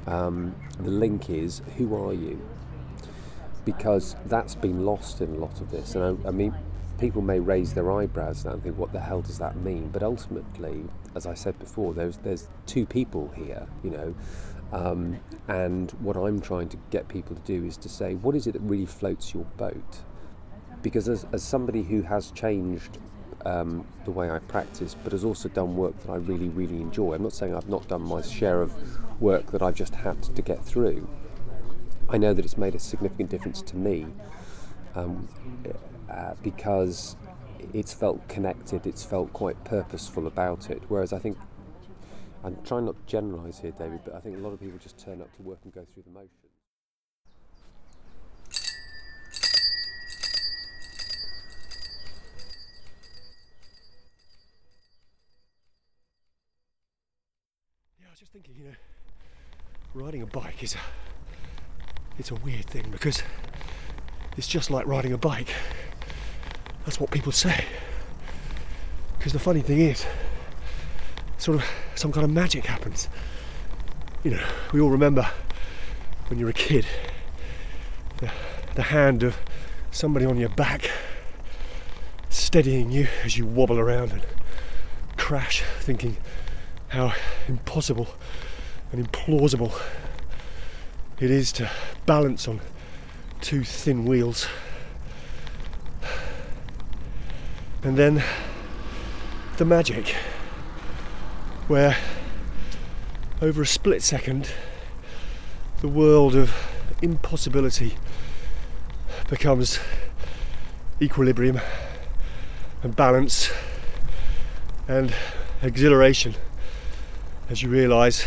um, 0.07 0.55
the 0.79 0.91
link 0.91 1.29
is 1.29 1.61
who 1.77 1.95
are 1.95 2.13
you? 2.13 2.41
Because 3.65 4.15
that's 4.25 4.55
been 4.55 4.85
lost 4.85 5.21
in 5.21 5.35
a 5.35 5.37
lot 5.37 5.61
of 5.61 5.69
this. 5.71 5.95
And 5.95 6.19
I, 6.25 6.29
I 6.29 6.31
mean, 6.31 6.53
people 6.99 7.21
may 7.21 7.39
raise 7.39 7.73
their 7.73 7.91
eyebrows 7.91 8.45
and 8.45 8.61
think, 8.63 8.77
what 8.77 8.91
the 8.91 8.99
hell 8.99 9.21
does 9.21 9.37
that 9.39 9.55
mean? 9.57 9.89
But 9.89 10.03
ultimately, 10.03 10.85
as 11.15 11.25
I 11.25 11.33
said 11.33 11.57
before, 11.59 11.93
there's 11.93 12.17
there's 12.17 12.49
two 12.65 12.85
people 12.85 13.31
here, 13.35 13.67
you 13.83 13.91
know. 13.91 14.15
Um, 14.73 15.19
and 15.49 15.91
what 15.99 16.15
I'm 16.15 16.39
trying 16.39 16.69
to 16.69 16.77
get 16.91 17.07
people 17.09 17.35
to 17.35 17.41
do 17.41 17.65
is 17.65 17.75
to 17.77 17.89
say, 17.89 18.15
what 18.15 18.35
is 18.35 18.47
it 18.47 18.53
that 18.53 18.61
really 18.61 18.85
floats 18.85 19.33
your 19.33 19.43
boat? 19.57 20.03
because 20.81 21.07
as, 21.07 21.25
as 21.31 21.43
somebody 21.43 21.83
who 21.83 22.01
has 22.01 22.31
changed 22.31 22.97
um, 23.45 23.85
the 24.05 24.11
way 24.11 24.29
I 24.29 24.39
practice, 24.39 24.95
but 25.03 25.11
has 25.11 25.23
also 25.23 25.49
done 25.49 25.75
work 25.75 25.97
that 26.01 26.11
I 26.11 26.15
really, 26.15 26.49
really 26.49 26.81
enjoy. 26.81 27.13
I'm 27.13 27.23
not 27.23 27.33
saying 27.33 27.55
I've 27.55 27.69
not 27.69 27.87
done 27.87 28.01
my 28.01 28.21
share 28.21 28.61
of 28.61 28.73
work 29.21 29.51
that 29.51 29.61
I've 29.61 29.75
just 29.75 29.95
had 29.95 30.21
to 30.23 30.41
get 30.41 30.63
through. 30.63 31.07
I 32.09 32.17
know 32.17 32.33
that 32.33 32.43
it's 32.43 32.57
made 32.57 32.75
a 32.75 32.79
significant 32.79 33.29
difference 33.29 33.61
to 33.63 33.77
me 33.77 34.07
um, 34.95 35.27
uh, 36.09 36.33
because 36.43 37.15
it's 37.73 37.93
felt 37.93 38.27
connected, 38.27 38.85
it's 38.85 39.03
felt 39.03 39.31
quite 39.33 39.63
purposeful 39.63 40.27
about 40.27 40.69
it. 40.69 40.81
Whereas 40.87 41.13
I 41.13 41.19
think, 41.19 41.37
I'm 42.43 42.57
trying 42.63 42.85
not 42.85 42.95
to 42.95 43.03
generalise 43.05 43.59
here, 43.59 43.71
David, 43.71 44.01
but 44.03 44.15
I 44.15 44.19
think 44.19 44.37
a 44.37 44.39
lot 44.39 44.51
of 44.51 44.59
people 44.59 44.79
just 44.79 44.97
turn 44.97 45.21
up 45.21 45.33
to 45.37 45.41
work 45.41 45.59
and 45.63 45.73
go 45.73 45.85
through 45.93 46.03
the 46.03 46.11
motions. 46.11 46.40
Just 58.21 58.33
thinking, 58.33 58.53
you 58.55 58.65
know, 58.65 58.75
riding 59.95 60.21
a 60.21 60.27
bike 60.27 60.61
is 60.61 60.75
a 60.75 60.77
it's 62.19 62.29
a 62.29 62.35
weird 62.35 62.65
thing 62.65 62.85
because 62.91 63.23
it's 64.37 64.45
just 64.45 64.69
like 64.69 64.85
riding 64.85 65.11
a 65.11 65.17
bike. 65.17 65.51
That's 66.85 66.99
what 66.99 67.09
people 67.09 67.31
say. 67.31 67.65
Because 69.17 69.33
the 69.33 69.39
funny 69.39 69.61
thing 69.61 69.79
is, 69.79 70.05
sort 71.39 71.57
of 71.57 71.67
some 71.95 72.11
kind 72.11 72.23
of 72.23 72.29
magic 72.29 72.63
happens. 72.63 73.09
You 74.23 74.31
know, 74.31 74.43
we 74.71 74.79
all 74.79 74.91
remember 74.91 75.27
when 76.27 76.37
you're 76.37 76.49
a 76.49 76.53
kid, 76.53 76.85
the, 78.17 78.29
the 78.75 78.83
hand 78.83 79.23
of 79.23 79.35
somebody 79.89 80.27
on 80.27 80.37
your 80.37 80.49
back 80.49 80.91
steadying 82.29 82.91
you 82.91 83.07
as 83.25 83.35
you 83.35 83.47
wobble 83.47 83.79
around 83.79 84.11
and 84.11 84.23
crash, 85.17 85.63
thinking 85.79 86.17
how 86.91 87.13
impossible 87.47 88.05
and 88.91 89.09
implausible 89.09 89.71
it 91.21 91.31
is 91.31 91.53
to 91.53 91.71
balance 92.05 92.49
on 92.49 92.59
two 93.39 93.63
thin 93.63 94.03
wheels. 94.03 94.45
And 97.81 97.95
then 97.95 98.21
the 99.55 99.63
magic, 99.63 100.15
where 101.67 101.95
over 103.41 103.61
a 103.61 103.65
split 103.65 104.03
second, 104.03 104.51
the 105.79 105.87
world 105.87 106.35
of 106.35 106.53
impossibility 107.01 107.95
becomes 109.29 109.79
equilibrium 111.01 111.61
and 112.83 112.93
balance 112.97 113.49
and 114.89 115.13
exhilaration 115.61 116.35
as 117.51 117.61
you 117.61 117.67
realise 117.67 118.25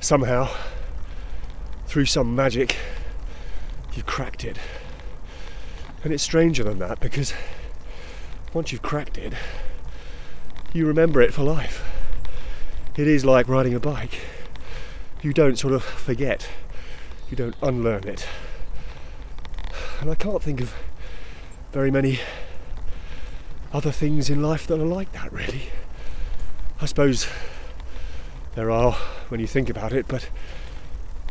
somehow 0.00 0.48
through 1.86 2.06
some 2.06 2.34
magic 2.34 2.78
you've 3.92 4.06
cracked 4.06 4.46
it. 4.46 4.56
And 6.02 6.10
it's 6.10 6.22
stranger 6.22 6.64
than 6.64 6.78
that 6.78 7.00
because 7.00 7.34
once 8.54 8.72
you've 8.72 8.80
cracked 8.80 9.18
it, 9.18 9.34
you 10.72 10.86
remember 10.86 11.20
it 11.20 11.34
for 11.34 11.42
life. 11.42 11.84
It 12.96 13.06
is 13.06 13.26
like 13.26 13.46
riding 13.46 13.74
a 13.74 13.80
bike. 13.80 14.20
You 15.20 15.34
don't 15.34 15.58
sort 15.58 15.74
of 15.74 15.84
forget. 15.84 16.48
you 17.28 17.36
don't 17.36 17.56
unlearn 17.60 18.08
it. 18.08 18.26
And 20.00 20.10
I 20.10 20.14
can't 20.14 20.42
think 20.42 20.62
of 20.62 20.74
very 21.72 21.90
many 21.90 22.20
other 23.70 23.92
things 23.92 24.30
in 24.30 24.42
life 24.42 24.66
that 24.68 24.80
are 24.80 24.86
like 24.86 25.12
that, 25.12 25.30
really. 25.30 25.64
I 26.80 26.86
suppose 26.86 27.28
there 28.54 28.70
are 28.70 28.92
when 29.28 29.40
you 29.40 29.46
think 29.46 29.70
about 29.70 29.92
it, 29.92 30.06
but 30.08 30.28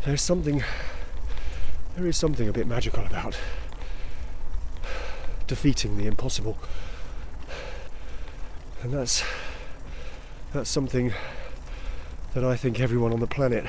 there's 0.05 0.21
something, 0.21 0.63
there 1.95 2.07
is 2.07 2.17
something 2.17 2.47
a 2.47 2.53
bit 2.53 2.67
magical 2.67 3.05
about 3.05 3.37
defeating 5.47 5.97
the 5.97 6.07
impossible. 6.07 6.57
And 8.81 8.93
that's, 8.93 9.23
that's 10.53 10.69
something 10.69 11.13
that 12.33 12.43
I 12.43 12.55
think 12.55 12.79
everyone 12.79 13.13
on 13.13 13.19
the 13.19 13.27
planet 13.27 13.65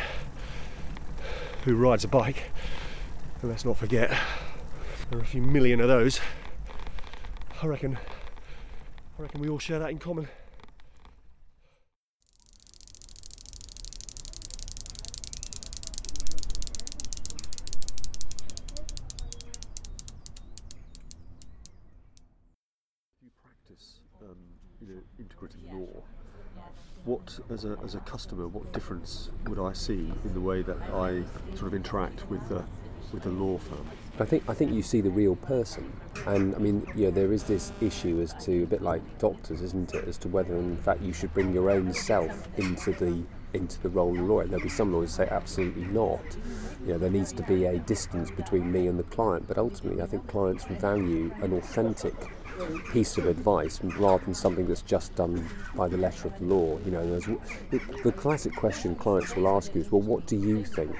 who 1.65 1.77
rides 1.77 2.05
a 2.05 2.09
bike, 2.09 2.51
and 3.41 3.51
let's 3.51 3.65
not 3.65 3.77
forget, 3.77 4.11
there 5.11 5.19
are 5.19 5.23
a 5.23 5.27
few 5.27 5.43
million 5.43 5.81
of 5.81 5.89
those, 5.89 6.21
I 7.63 7.67
reckon, 7.67 7.99
I 9.19 9.23
reckon 9.23 9.41
we 9.41 9.49
all 9.49 9.59
share 9.59 9.79
that 9.79 9.91
in 9.91 9.99
common. 9.99 10.29
you 23.23 23.31
practice 23.41 24.01
um, 24.23 24.37
you 24.81 24.95
know, 24.95 25.00
integrative 25.21 25.73
law, 25.73 26.02
what 27.05 27.38
as 27.50 27.64
a, 27.64 27.76
as 27.85 27.95
a 27.95 28.00
customer, 28.00 28.47
what 28.47 28.73
difference 28.73 29.31
would 29.47 29.59
I 29.59 29.73
see 29.73 30.12
in 30.25 30.35
the 30.35 30.41
way 30.41 30.62
that 30.62 30.76
I 30.93 31.23
sort 31.57 31.69
of 31.69 31.75
interact 31.75 32.29
with 32.31 32.47
the 32.49 32.62
with 33.12 33.25
the 33.25 33.31
law 33.31 33.59
firm? 33.59 33.87
I 34.21 34.25
think 34.25 34.45
I 34.49 34.55
think 34.55 34.73
you 34.73 34.83
see 34.83 35.00
the 35.00 35.11
real 35.11 35.37
person, 35.37 35.93
and 36.26 36.55
I 36.55 36.59
mean, 36.59 36.87
you 36.95 37.07
know, 37.07 37.11
there 37.11 37.33
is 37.33 37.45
this 37.45 37.73
issue 37.81 38.21
as 38.21 38.33
to 38.45 38.62
a 38.62 38.67
bit 38.67 38.83
like 38.83 39.02
doctors, 39.19 39.61
isn't 39.61 39.95
it, 39.95 40.07
as 40.07 40.19
to 40.19 40.29
whether 40.29 40.55
in 40.55 40.76
fact 40.76 41.02
you 41.02 41.12
should 41.12 41.33
bring 41.35 41.52
your 41.52 41.71
own 41.71 41.93
self 41.93 42.49
into 42.59 42.93
the 42.93 43.25
into 43.55 43.81
the 43.83 43.88
role 43.88 44.19
of 44.19 44.25
lawyer. 44.26 44.47
There'll 44.47 44.62
be 44.62 44.71
some 44.71 44.93
lawyers 44.93 45.12
say 45.12 45.29
absolutely 45.31 45.85
not. 45.85 46.23
You 46.87 46.93
know, 46.93 46.99
there 46.99 47.11
needs 47.11 47.33
to 47.35 47.43
be 47.43 47.64
a 47.64 47.79
distance 47.81 48.31
between 48.31 48.73
me 48.73 48.87
and 48.87 48.99
the 48.99 49.05
client, 49.05 49.47
but 49.47 49.59
ultimately, 49.59 50.02
I 50.02 50.07
think 50.07 50.26
clients 50.29 50.64
value 50.64 51.33
an 51.43 51.52
authentic 51.52 52.14
piece 52.93 53.19
of 53.19 53.27
advice 53.27 53.81
rather 53.83 54.25
than 54.25 54.35
something 54.35 54.67
that's 54.67 54.83
just 54.83 55.15
done 55.15 55.47
by 55.75 55.89
the 55.89 55.97
letter 55.97 56.29
of 56.29 56.39
the 56.39 56.45
law. 56.45 56.79
You 56.85 56.91
know, 56.93 57.19
the 57.71 58.13
classic 58.13 58.55
question 58.55 58.95
clients 58.95 59.35
will 59.37 59.49
ask 59.49 59.75
you 59.75 59.81
is, 59.81 59.91
"Well, 59.91 60.03
what 60.03 60.27
do 60.27 60.37
you 60.37 60.65
think?" 60.65 60.97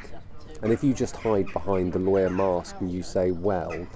And 0.63 0.73
if 0.73 0.85
you 0.85 0.95
just 0.95 1.17
hide 1.17 1.53
behind 1.53 1.93
the 1.93 1.99
lawyer 1.99 2.31
mask 2.31 2.77
and 2.81 2.91
you 2.91 3.03
say, 3.03 3.33
"Well," 3.33 3.87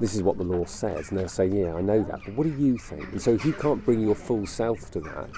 this 0.00 0.14
is 0.14 0.22
what 0.22 0.38
the 0.38 0.44
law 0.44 0.64
says, 0.64 1.10
and 1.10 1.18
they'll 1.18 1.28
say, 1.28 1.46
Yeah, 1.46 1.74
I 1.74 1.82
know 1.82 2.02
that, 2.02 2.20
but 2.24 2.34
what 2.34 2.44
do 2.44 2.54
you 2.58 2.78
think? 2.78 3.12
And 3.12 3.20
so 3.20 3.32
if 3.32 3.44
you 3.44 3.52
can't 3.52 3.84
bring 3.84 4.00
your 4.00 4.14
full 4.14 4.46
self 4.46 4.90
to 4.92 5.00
that, 5.00 5.28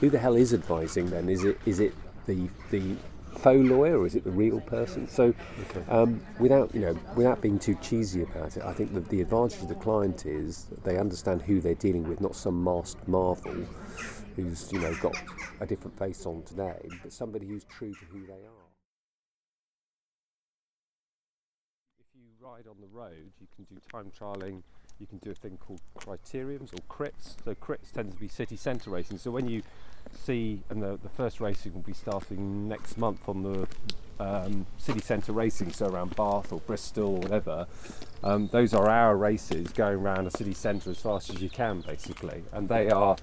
who 0.00 0.08
the 0.08 0.18
hell 0.18 0.34
is 0.36 0.54
advising 0.54 1.10
then? 1.10 1.28
Is 1.28 1.44
it 1.44 1.58
is 1.66 1.80
it 1.80 1.94
the 2.26 2.48
the 2.70 2.96
faux 3.40 3.58
lawyer 3.68 3.98
or 3.98 4.06
is 4.06 4.14
it 4.14 4.24
the 4.24 4.30
real 4.30 4.60
person? 4.60 5.08
So, 5.08 5.34
okay. 5.70 5.82
um, 5.90 6.20
without 6.38 6.74
you 6.74 6.80
know, 6.80 6.98
without 7.16 7.40
being 7.40 7.58
too 7.58 7.74
cheesy 7.76 8.22
about 8.22 8.56
it, 8.56 8.62
I 8.62 8.72
think 8.72 8.94
that 8.94 9.08
the 9.08 9.20
advantage 9.20 9.62
of 9.62 9.68
the 9.68 9.74
client 9.74 10.26
is 10.26 10.66
they 10.84 10.98
understand 10.98 11.42
who 11.42 11.60
they're 11.60 11.74
dealing 11.74 12.08
with, 12.08 12.20
not 12.20 12.36
some 12.36 12.62
masked 12.62 13.06
marvel 13.08 13.66
who's 14.36 14.70
you 14.72 14.78
know 14.78 14.94
got 14.96 15.16
a 15.60 15.66
different 15.66 15.98
face 15.98 16.26
on 16.26 16.42
today, 16.42 16.78
but 17.02 17.12
somebody 17.12 17.46
who's 17.46 17.64
true 17.64 17.92
to 17.92 18.04
who 18.12 18.26
they 18.26 18.32
are. 18.32 18.68
If 21.98 22.06
you 22.14 22.28
ride 22.40 22.66
on 22.68 22.76
the 22.80 22.88
road, 22.88 23.32
you 23.40 23.46
can 23.56 23.64
do 23.64 23.80
time 23.90 24.12
trialing. 24.18 24.62
You 25.00 25.06
can 25.06 25.18
do 25.18 25.30
a 25.30 25.34
thing 25.34 25.58
called 25.58 25.80
criteriums 25.98 26.74
or 26.74 26.82
crits. 26.94 27.36
So 27.42 27.54
crits 27.54 27.90
tend 27.92 28.12
to 28.12 28.18
be 28.18 28.28
city 28.28 28.56
centre 28.56 28.90
racing. 28.90 29.16
So 29.16 29.30
when 29.30 29.48
you 29.48 29.62
see, 30.24 30.60
and 30.68 30.82
the, 30.82 30.98
the 31.02 31.08
first 31.08 31.40
racing 31.40 31.72
will 31.72 31.80
be 31.80 31.94
starting 31.94 32.68
next 32.68 32.98
month 32.98 33.26
on 33.26 33.42
the 33.42 33.66
um, 34.22 34.66
city 34.76 35.00
centre 35.00 35.32
racing, 35.32 35.72
so 35.72 35.86
around 35.86 36.14
Bath 36.16 36.52
or 36.52 36.60
Bristol 36.60 37.14
or 37.14 37.18
whatever. 37.20 37.66
Um, 38.22 38.48
those 38.52 38.74
are 38.74 38.88
our 38.88 39.16
races 39.16 39.68
going 39.68 39.96
around 39.96 40.26
a 40.26 40.30
city 40.30 40.52
centre 40.52 40.90
as 40.90 40.98
fast 40.98 41.30
as 41.30 41.40
you 41.40 41.48
can, 41.48 41.80
basically, 41.80 42.42
and 42.52 42.68
they 42.68 42.90
are, 42.90 43.16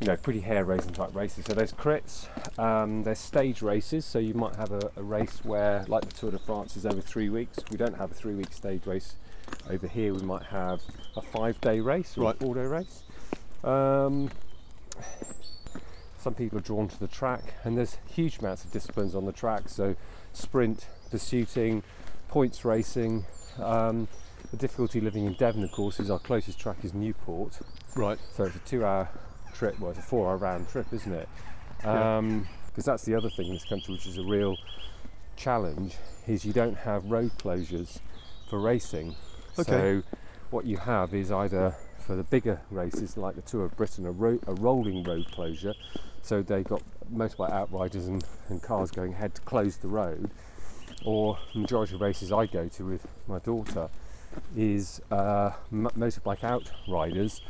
you 0.00 0.06
know, 0.06 0.16
pretty 0.16 0.40
hair 0.40 0.64
raising 0.64 0.92
type 0.92 1.12
races. 1.16 1.46
So 1.46 1.54
there's 1.54 1.72
crits, 1.72 2.28
um, 2.56 3.02
there's 3.02 3.18
stage 3.18 3.62
races. 3.62 4.04
So 4.04 4.20
you 4.20 4.34
might 4.34 4.54
have 4.54 4.70
a, 4.70 4.92
a 4.94 5.02
race 5.02 5.40
where, 5.42 5.84
like 5.88 6.04
the 6.04 6.14
Tour 6.14 6.30
de 6.30 6.38
France, 6.38 6.76
is 6.76 6.86
over 6.86 7.00
three 7.00 7.28
weeks. 7.28 7.58
We 7.72 7.76
don't 7.76 7.96
have 7.96 8.12
a 8.12 8.14
three-week 8.14 8.52
stage 8.52 8.86
race 8.86 9.16
over 9.68 9.86
here. 9.86 10.14
We 10.14 10.22
might 10.22 10.44
have 10.44 10.80
a 11.16 11.22
five-day 11.22 11.80
race 11.80 12.16
or 12.16 12.24
right. 12.24 12.34
a 12.34 12.38
four-day 12.38 12.66
race. 12.66 13.02
Um, 13.64 14.30
some 16.18 16.34
people 16.34 16.58
are 16.58 16.62
drawn 16.62 16.88
to 16.88 16.98
the 16.98 17.08
track, 17.08 17.54
and 17.64 17.76
there's 17.76 17.98
huge 18.06 18.38
amounts 18.38 18.64
of 18.64 18.72
disciplines 18.72 19.14
on 19.14 19.24
the 19.24 19.32
track. 19.32 19.68
So, 19.68 19.96
sprint, 20.32 20.86
pursuiting, 21.10 21.82
points 22.28 22.64
racing. 22.64 23.24
Um, 23.58 24.08
the 24.50 24.56
difficulty 24.56 25.00
living 25.00 25.24
in 25.26 25.34
Devon, 25.34 25.64
of 25.64 25.72
course, 25.72 26.00
is 26.00 26.10
our 26.10 26.18
closest 26.18 26.58
track 26.58 26.78
is 26.84 26.94
Newport. 26.94 27.58
Right. 27.94 28.18
So 28.34 28.44
it's 28.44 28.56
a 28.56 28.60
two-hour 28.60 29.08
trip. 29.52 29.78
Well, 29.78 29.90
it's 29.90 30.00
a 30.00 30.02
four-hour 30.02 30.36
round 30.36 30.68
trip, 30.68 30.86
isn't 30.92 31.12
it? 31.12 31.28
Because 31.78 32.18
um, 32.18 32.46
yeah. 32.76 32.82
that's 32.84 33.04
the 33.04 33.14
other 33.14 33.30
thing 33.30 33.48
in 33.48 33.54
this 33.54 33.64
country, 33.64 33.94
which 33.94 34.06
is 34.06 34.18
a 34.18 34.24
real 34.24 34.56
challenge, 35.36 35.96
is 36.26 36.44
you 36.44 36.52
don't 36.52 36.76
have 36.78 37.04
road 37.06 37.32
closures 37.38 37.98
for 38.48 38.58
racing. 38.60 39.16
Okay. 39.58 39.70
So 39.70 40.02
what 40.50 40.64
you 40.64 40.76
have 40.78 41.14
is 41.14 41.30
either 41.30 41.74
for 41.98 42.16
the 42.16 42.22
bigger 42.22 42.60
races 42.70 43.16
like 43.16 43.34
the 43.36 43.42
Tour 43.42 43.64
of 43.66 43.76
Britain, 43.76 44.06
a, 44.06 44.10
ro- 44.12 44.40
a 44.46 44.54
rolling 44.54 45.02
road 45.02 45.30
closure, 45.30 45.74
so 46.22 46.42
they've 46.42 46.64
got 46.64 46.82
motorbike 47.12 47.50
outriders 47.52 48.06
and, 48.06 48.24
and 48.48 48.62
cars 48.62 48.90
going 48.90 49.12
ahead 49.14 49.34
to 49.34 49.40
close 49.42 49.76
the 49.78 49.88
road. 49.88 50.30
Or 51.04 51.38
the 51.52 51.60
majority 51.60 51.94
of 51.94 52.00
races 52.00 52.32
I 52.32 52.46
go 52.46 52.66
to 52.68 52.84
with 52.84 53.06
my 53.28 53.38
daughter 53.38 53.88
is 54.56 55.00
uh, 55.10 55.52
m- 55.72 55.88
motorbike 55.96 56.42
outriders, 56.42 57.40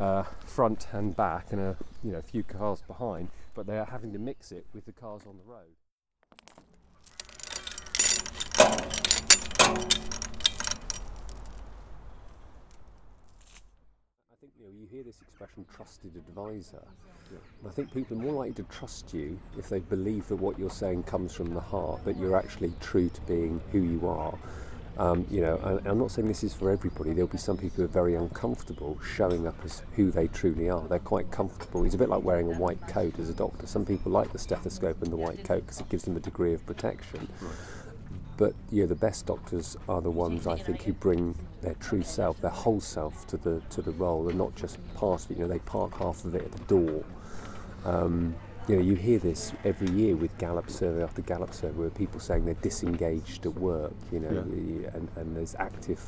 uh, 0.00 0.24
front 0.44 0.88
and 0.92 1.14
back, 1.14 1.52
and 1.52 1.60
a 1.60 1.76
you 2.02 2.12
know 2.12 2.18
a 2.18 2.22
few 2.22 2.42
cars 2.42 2.82
behind, 2.82 3.28
but 3.54 3.66
they 3.66 3.78
are 3.78 3.84
having 3.86 4.12
to 4.12 4.18
mix 4.18 4.50
it 4.50 4.66
with 4.74 4.86
the 4.86 4.92
cars 4.92 5.22
on 5.26 5.36
the 5.36 5.44
road. 5.44 5.74
You 14.64 14.72
know, 14.72 14.80
you 14.80 14.86
hear 14.90 15.02
this 15.02 15.20
expression 15.20 15.64
trusted 15.74 16.12
advisor. 16.16 16.82
Yeah. 17.30 17.68
I 17.68 17.72
think 17.72 17.92
people 17.92 18.18
are 18.18 18.20
more 18.20 18.32
likely 18.32 18.62
to 18.64 18.70
trust 18.70 19.12
you 19.12 19.38
if 19.58 19.68
they 19.68 19.80
believe 19.80 20.28
that 20.28 20.36
what 20.36 20.58
you're 20.58 20.70
saying 20.70 21.04
comes 21.04 21.34
from 21.34 21.54
the 21.54 21.60
heart, 21.60 22.04
that 22.04 22.16
you're 22.16 22.36
actually 22.36 22.72
true 22.80 23.08
to 23.08 23.20
being 23.22 23.60
who 23.72 23.80
you 23.80 24.06
are. 24.08 24.38
Um, 24.96 25.26
you 25.28 25.40
know, 25.40 25.56
and 25.56 25.86
I'm 25.88 25.98
not 25.98 26.12
saying 26.12 26.28
this 26.28 26.44
is 26.44 26.54
for 26.54 26.70
everybody. 26.70 27.12
There'll 27.12 27.26
be 27.26 27.36
some 27.36 27.56
people 27.56 27.78
who 27.78 27.84
are 27.84 27.88
very 27.88 28.14
uncomfortable 28.14 28.98
showing 29.00 29.46
up 29.46 29.56
as 29.64 29.82
who 29.96 30.12
they 30.12 30.28
truly 30.28 30.70
are. 30.70 30.86
They're 30.86 31.00
quite 31.00 31.32
comfortable. 31.32 31.84
It's 31.84 31.96
a 31.96 31.98
bit 31.98 32.08
like 32.08 32.22
wearing 32.22 32.52
a 32.52 32.56
white 32.56 32.80
coat 32.86 33.18
as 33.18 33.28
a 33.28 33.34
doctor. 33.34 33.66
Some 33.66 33.84
people 33.84 34.12
like 34.12 34.32
the 34.32 34.38
stethoscope 34.38 35.02
and 35.02 35.10
the 35.10 35.16
white 35.16 35.42
coat 35.42 35.62
because 35.62 35.80
it 35.80 35.88
gives 35.88 36.04
them 36.04 36.16
a 36.16 36.20
degree 36.20 36.54
of 36.54 36.64
protection. 36.64 37.28
Right. 37.40 37.52
But 38.36 38.54
yeah, 38.70 38.86
the 38.86 38.96
best 38.96 39.26
doctors 39.26 39.76
are 39.88 40.00
the 40.00 40.10
ones 40.10 40.46
I 40.46 40.56
think 40.56 40.82
who 40.82 40.92
bring 40.92 41.36
their 41.62 41.74
true 41.74 42.02
self, 42.02 42.40
their 42.40 42.50
whole 42.50 42.80
self 42.80 43.26
to 43.28 43.36
the 43.36 43.60
to 43.70 43.82
the 43.82 43.92
role, 43.92 44.28
and 44.28 44.36
not 44.36 44.54
just 44.56 44.78
part 44.94 45.24
of 45.24 45.30
it. 45.30 45.38
You 45.38 45.44
know, 45.44 45.48
they 45.48 45.60
park 45.60 45.96
half 45.98 46.24
of 46.24 46.34
it 46.34 46.42
at 46.42 46.52
the 46.52 46.64
door. 46.64 47.04
Um, 47.84 48.34
you 48.66 48.76
know, 48.76 48.82
you 48.82 48.94
hear 48.94 49.18
this 49.18 49.52
every 49.64 49.90
year 49.90 50.16
with 50.16 50.36
Gallup 50.38 50.70
survey 50.70 51.02
after 51.02 51.22
Gallup 51.22 51.52
survey, 51.52 51.78
where 51.78 51.90
people 51.90 52.18
saying 52.18 52.44
they're 52.44 52.54
disengaged 52.54 53.46
at 53.46 53.54
work. 53.54 53.92
You 54.10 54.20
know, 54.20 54.30
yeah. 54.30 54.90
and, 54.94 55.08
and 55.16 55.36
there's 55.36 55.54
active 55.56 56.00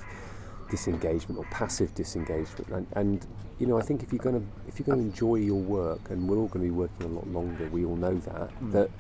disengagement 0.69 1.39
or 1.39 1.45
passive 1.53 1.95
disengagement. 1.95 2.69
And, 2.71 2.87
and 2.97 3.27
you 3.61 3.67
know, 3.67 3.79
I 3.79 3.83
think 3.83 4.03
if 4.03 4.13
you're 4.13 4.23
going 4.23 4.41
to 4.41 4.47
if 4.67 4.81
you're 4.81 4.87
going 4.87 4.99
to 4.99 5.05
enjoy 5.05 5.37
your 5.37 5.61
work, 5.61 6.11
and 6.11 6.29
we're 6.29 6.39
all 6.39 6.49
going 6.49 6.67
to 6.67 6.73
be 6.73 6.77
working 6.77 7.07
a 7.07 7.15
lot 7.15 7.29
longer, 7.29 7.69
we 7.69 7.85
all 7.85 7.97
know 7.97 8.17
that 8.19 8.61
mm. 8.61 8.73
that. 8.73 8.91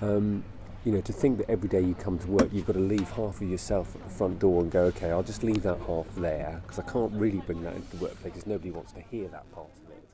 Um, 0.00 0.44
you 0.84 0.92
know, 0.92 1.00
to 1.00 1.12
think 1.12 1.38
that 1.38 1.48
every 1.48 1.68
day 1.68 1.80
you 1.80 1.94
come 1.94 2.18
to 2.18 2.26
work, 2.26 2.48
you've 2.52 2.66
got 2.66 2.72
to 2.72 2.80
leave 2.80 3.08
half 3.10 3.40
of 3.40 3.48
yourself 3.48 3.94
at 3.94 4.02
the 4.02 4.10
front 4.10 4.40
door 4.40 4.62
and 4.62 4.70
go, 4.70 4.84
okay, 4.84 5.10
I'll 5.10 5.22
just 5.22 5.44
leave 5.44 5.62
that 5.62 5.78
half 5.86 6.06
there 6.16 6.60
because 6.62 6.78
I 6.78 6.90
can't 6.90 7.12
really 7.12 7.38
bring 7.38 7.62
that 7.62 7.74
into 7.74 7.96
the 7.96 8.02
workplace 8.02 8.32
because 8.32 8.46
nobody 8.46 8.70
wants 8.70 8.92
to 8.92 9.00
hear 9.00 9.28
that 9.28 9.50
part 9.52 9.68
of 9.68 9.90
it. 9.90 10.08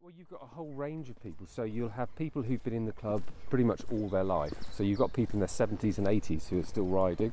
Well, 0.00 0.12
you've 0.16 0.30
got 0.30 0.42
a 0.42 0.46
whole 0.46 0.72
range 0.72 1.10
of 1.10 1.20
people. 1.22 1.46
So 1.46 1.64
you'll 1.64 1.88
have 1.90 2.14
people 2.16 2.42
who've 2.42 2.62
been 2.62 2.74
in 2.74 2.86
the 2.86 2.92
club 2.92 3.22
pretty 3.50 3.64
much 3.64 3.82
all 3.90 4.08
their 4.08 4.24
life. 4.24 4.54
So 4.72 4.84
you've 4.84 4.98
got 4.98 5.12
people 5.12 5.34
in 5.34 5.40
their 5.40 5.48
70s 5.48 5.98
and 5.98 6.06
80s 6.06 6.48
who 6.48 6.60
are 6.60 6.64
still 6.64 6.86
riding. 6.86 7.32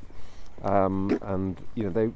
Um, 0.62 1.18
and 1.22 1.60
you 1.74 1.84
know, 1.84 1.90
they, 1.90 2.10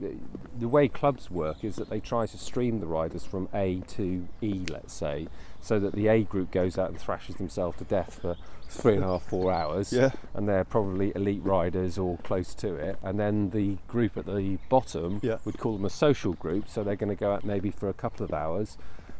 the 0.59 0.69
way 0.69 0.89
clubs 0.89 1.31
work 1.31 1.65
is 1.65 1.77
that 1.77 1.89
they 1.89 2.01
try 2.01 2.27
to 2.27 2.39
stream 2.39 2.81
the 2.81 2.87
riders 2.87 3.25
from 3.25 3.49
A 3.55 3.81
to 3.89 4.29
E, 4.43 4.67
let's 4.71 4.93
say, 4.93 5.29
so 5.65 5.81
that 5.81 5.95
the 5.95 6.09
A 6.09 6.23
group 6.23 6.51
goes 6.51 6.77
out 6.77 6.91
and 6.91 6.99
thrashes 7.01 7.37
themselves 7.37 7.79
to 7.79 7.85
death 7.85 8.19
for 8.21 8.37
three 8.69 8.95
and 8.97 9.03
a 9.05 9.07
half, 9.07 9.23
four 9.23 9.51
hours, 9.51 9.93
Yeah. 9.95 10.11
and 10.35 10.47
they're 10.49 10.65
probably 10.65 11.11
elite 11.17 11.43
riders 11.43 11.97
or 11.97 12.19
close 12.19 12.55
to 12.57 12.75
it. 12.75 12.99
And 13.03 13.19
then 13.19 13.51
the 13.51 13.79
group 13.89 14.17
at 14.19 14.27
the 14.27 14.59
bottom 14.69 15.21
Yeah. 15.23 15.39
would 15.47 15.59
call 15.59 15.73
them 15.77 15.85
a 15.87 15.91
social 15.91 16.35
group, 16.35 16.69
so 16.69 16.85
they're 16.85 16.97
going 16.97 17.09
to 17.17 17.19
go 17.19 17.33
out 17.33 17.45
maybe 17.45 17.71
for 17.71 17.89
a 17.89 17.95
couple 17.95 18.25
of 18.25 18.33
hours, 18.35 18.77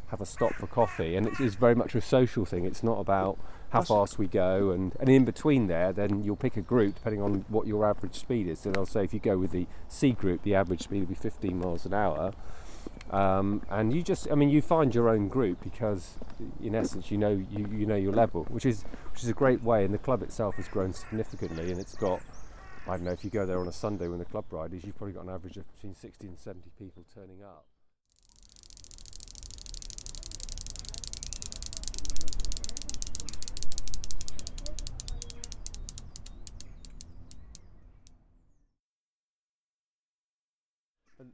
have 0.09 0.21
a 0.21 0.27
stop 0.27 0.53
for 0.55 0.67
coffee, 0.67 1.17
and 1.17 1.27
it 1.27 1.41
is 1.41 1.55
very 1.55 1.75
much 1.75 1.95
a 1.95 2.01
social 2.03 2.45
thing. 2.45 2.67
It's 2.67 2.83
not 2.83 2.99
about 2.99 3.39
how 3.71 3.81
fast 3.83 4.19
we 4.19 4.27
go, 4.27 4.71
and, 4.71 4.95
and 5.01 5.09
in 5.09 5.25
between 5.25 5.67
there, 5.67 5.93
then 5.95 6.23
you'll 6.23 6.37
pick 6.37 6.57
a 6.59 6.61
group 6.63 6.97
depending 6.97 7.23
on 7.23 7.45
what 7.49 7.67
your 7.67 7.87
average 7.87 8.17
speed 8.17 8.47
is. 8.47 8.59
So 8.61 8.71
they'll 8.71 8.87
say 8.87 9.03
if 9.05 9.15
you 9.15 9.19
go 9.21 9.39
with 9.39 9.53
the 9.53 9.67
C 9.89 10.13
group, 10.13 10.43
the 10.43 10.55
average 10.55 10.83
speed 10.83 11.01
will 11.01 11.07
be 11.09 11.15
15 11.15 11.59
miles 11.59 11.87
an 11.87 11.95
hour. 11.95 12.33
Um, 13.15 13.63
and 13.71 13.95
you 13.95 14.03
just, 14.03 14.29
I 14.29 14.35
mean, 14.35 14.51
you 14.51 14.61
find 14.61 14.93
your 14.93 15.09
own 15.09 15.29
group 15.29 15.63
because, 15.63 16.17
in 16.61 16.75
essence, 16.75 17.13
you 17.13 17.17
know 17.17 17.31
you, 17.31 17.69
you 17.71 17.87
know 17.87 17.95
your 17.95 18.13
level, 18.13 18.43
which 18.51 18.67
is 18.67 18.83
which 19.13 19.23
is 19.23 19.29
a 19.29 19.33
great 19.33 19.63
way. 19.63 19.85
And 19.85 19.95
the 19.95 19.99
club 19.99 20.21
itself 20.23 20.57
has 20.57 20.67
grown 20.67 20.93
significantly, 20.93 21.71
and 21.71 21.81
it's 21.81 21.95
got, 21.95 22.21
I 22.89 22.97
don't 22.97 23.05
know, 23.05 23.13
if 23.13 23.23
you 23.23 23.31
go 23.31 23.47
there 23.47 23.61
on 23.61 23.69
a 23.69 23.73
Sunday 23.73 24.09
when 24.09 24.19
the 24.19 24.25
club 24.25 24.47
ride 24.51 24.75
is, 24.75 24.83
you've 24.85 24.97
probably 24.97 25.15
got 25.15 25.25
an 25.27 25.31
average 25.31 25.57
of 25.57 25.73
between 25.75 25.95
60 25.95 26.27
and 26.27 26.37
70 26.37 26.71
people 26.77 27.05
turning 27.15 27.45
up. 27.45 27.67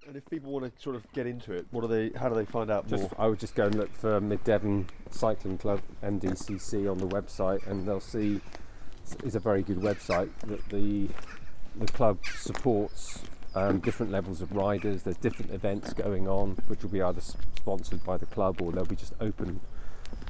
And, 0.06 0.16
if 0.16 0.28
people 0.30 0.50
want 0.50 0.64
to 0.64 0.82
sort 0.82 0.96
of 0.96 1.10
get 1.12 1.26
into 1.26 1.52
it, 1.52 1.66
what 1.70 1.82
do 1.82 1.88
they? 1.88 2.18
How 2.18 2.28
do 2.28 2.34
they 2.34 2.44
find 2.44 2.70
out 2.70 2.88
Just, 2.88 3.02
more? 3.02 3.10
I 3.18 3.26
would 3.28 3.38
just 3.38 3.54
go 3.54 3.66
and 3.66 3.74
look 3.74 3.94
for 3.94 4.20
Mid 4.20 4.42
Devon 4.44 4.86
Cycling 5.10 5.58
Club 5.58 5.80
(MDCC) 6.02 6.90
on 6.90 6.98
the 6.98 7.06
website, 7.06 7.66
and 7.66 7.86
they'll 7.86 8.00
see 8.00 8.40
it's 9.24 9.34
a 9.34 9.40
very 9.40 9.62
good 9.62 9.78
website 9.78 10.30
that 10.46 10.68
the 10.70 11.08
the 11.76 11.86
club 11.92 12.18
supports 12.34 13.20
um, 13.54 13.78
different 13.80 14.12
levels 14.12 14.40
of 14.40 14.52
riders. 14.52 15.02
There's 15.02 15.16
different 15.16 15.52
events 15.52 15.92
going 15.92 16.28
on, 16.28 16.56
which 16.66 16.82
will 16.82 16.90
be 16.90 17.02
either 17.02 17.20
sponsored 17.20 18.04
by 18.04 18.16
the 18.16 18.26
club 18.26 18.60
or 18.60 18.72
they'll 18.72 18.84
be 18.84 18.96
just 18.96 19.14
open 19.20 19.60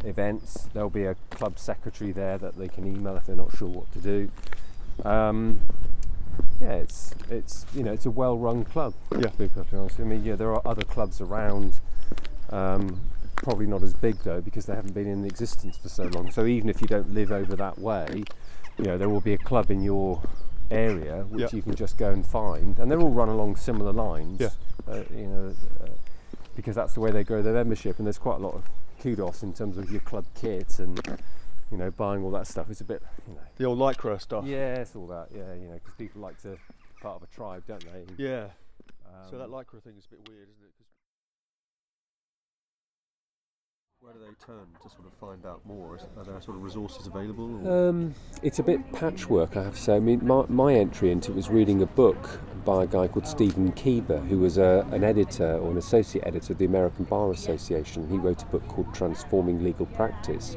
events. 0.05 0.69
There'll 0.73 0.91
be 0.91 1.05
a 1.05 1.15
club 1.31 1.59
secretary 1.59 2.13
there 2.13 2.39
that 2.39 2.57
they 2.59 2.69
can 2.69 2.87
email 2.87 3.17
if 3.17 3.27
they're 3.27 3.37
not 3.37 3.57
sure 3.57 3.69
what 3.69 3.93
to 3.93 3.99
do. 4.01 4.31
Um, 5.05 5.61
yeah, 6.61 6.73
it's 6.73 7.15
it's 7.29 7.67
you 7.75 7.83
know 7.83 7.93
it's 7.93 8.07
a 8.07 8.11
well-run 8.11 8.65
club. 8.65 8.95
Yeah. 9.13 9.29
to 9.29 9.37
be 9.37 9.49
perfectly 9.49 9.79
honest. 9.79 10.01
I 10.01 10.05
mean, 10.05 10.25
yeah, 10.25 10.37
there 10.37 10.53
are 10.53 10.63
other 10.65 10.83
clubs 10.83 11.21
around. 11.21 11.81
Um, 12.51 13.01
probably 13.37 13.67
not 13.67 13.83
as 13.83 13.95
big 13.95 14.19
though 14.19 14.41
because 14.41 14.67
they 14.67 14.75
haven't 14.75 14.93
been 14.93 15.07
in 15.07 15.25
existence 15.25 15.79
for 15.79 15.89
so 15.89 16.05
long. 16.05 16.31
So 16.31 16.45
even 16.45 16.69
if 16.69 16.83
you 16.83 16.87
don't 16.87 17.15
live 17.15 17.33
over 17.33 17.57
that 17.57 17.79
way, 17.79 18.25
you 18.77 18.85
know 18.85 18.99
there 18.99 19.09
will 19.09 19.21
be 19.21 19.33
a 19.33 19.39
club 19.39 19.71
in 19.71 19.83
your 19.83 20.23
area 20.71 21.25
which 21.29 21.53
you 21.53 21.63
can 21.63 21.75
just 21.75 21.97
go 21.99 22.11
and 22.11 22.25
find, 22.25 22.79
and 22.79 22.91
they're 22.91 23.01
all 23.01 23.11
run 23.11 23.29
along 23.29 23.57
similar 23.57 23.93
lines. 23.93 24.41
Yeah. 24.41 24.51
Uh, 24.89 25.03
you 25.15 25.27
know, 25.27 25.55
uh, 25.83 25.89
because 26.57 26.75
that's 26.75 26.95
the 26.95 27.01
way 27.01 27.11
they 27.11 27.25
grow 27.25 27.43
their 27.43 27.55
membership, 27.55 27.99
and 27.99 28.07
there's 28.07 28.19
quite 28.19 28.37
a 28.37 28.43
lot 28.43 28.55
of 28.55 28.65
kudos 29.01 29.43
in 29.43 29.53
terms 29.53 29.79
of 29.79 29.91
your 29.91 30.01
club 30.01 30.27
kit 30.35 30.79
and 30.79 31.01
you 31.71 31.77
know 31.77 31.91
buying 31.91 32.23
all 32.23 32.31
that 32.33 32.47
stuff. 32.47 32.67
It's 32.71 32.81
a 32.81 32.85
bit, 32.85 33.03
you 33.29 33.35
know, 33.35 33.41
The 33.57 33.65
old 33.65 33.79
lycra 33.79 34.21
stuff. 34.21 34.45
yeah, 34.47 34.77
it's 34.77 34.95
all 34.97 35.07
that. 35.09 35.29
Yeah, 35.35 35.55
you 35.55 35.69
know, 35.69 35.75
because 35.75 35.95
people 35.95 36.21
like 36.21 36.41
to 36.43 36.51
be 36.53 36.57
part 37.03 37.17
of 37.17 37.23
a 37.23 37.35
tribe, 37.35 37.65
don't 37.67 37.85
they? 37.93 38.01
And, 38.01 38.13
Yeah. 38.19 38.47
so 39.31 39.39
that 39.39 39.45
um, 39.45 39.51
lycra 39.53 39.83
thing 39.83 39.95
is 39.99 40.07
a 40.07 40.11
bit 40.17 40.29
weird, 40.29 40.49
isn't 40.49 40.65
it? 40.65 40.71
where 44.03 44.15
do 44.15 44.19
they 44.21 44.33
turn 44.47 44.67
to 44.83 44.89
sort 44.89 45.05
of 45.07 45.13
find 45.21 45.45
out 45.45 45.61
more? 45.67 45.95
Is, 45.95 46.03
are 46.17 46.25
there 46.25 46.41
sort 46.41 46.57
of 46.57 46.63
resources 46.63 47.07
available? 47.07 47.71
Um, 47.71 48.15
it's 48.43 48.59
a 48.59 48.63
bit 48.63 48.81
patchwork, 48.93 49.59
I 49.59 49.65
have 49.65 49.75
to 49.75 49.81
say. 49.81 49.97
I 49.97 50.01
mean, 50.01 50.27
my, 50.27 50.47
my 50.49 50.75
entry 50.75 51.11
into 51.11 51.33
it 51.33 51.35
was 51.35 51.51
reading 51.51 51.83
a 51.83 51.87
book 51.87 52.41
by 52.65 52.85
a 52.85 52.87
guy 52.87 53.09
called 53.09 53.27
Steven 53.27 53.73
Keeva, 53.73 54.27
who 54.27 54.39
was 54.39 54.57
a, 54.57 54.87
an 54.91 55.05
editor 55.05 55.59
or 55.59 55.71
an 55.71 55.77
associate 55.77 56.27
editor 56.27 56.55
of 56.55 56.59
the 56.59 56.65
American 56.65 57.05
Bar 57.05 57.31
Association. 57.31 58.09
He 58.09 58.17
wrote 58.17 58.43
a 58.43 58.47
book 58.47 58.67
called 58.69 58.95
Transforming 58.95 59.63
Legal 59.63 59.85
Practice. 59.85 60.57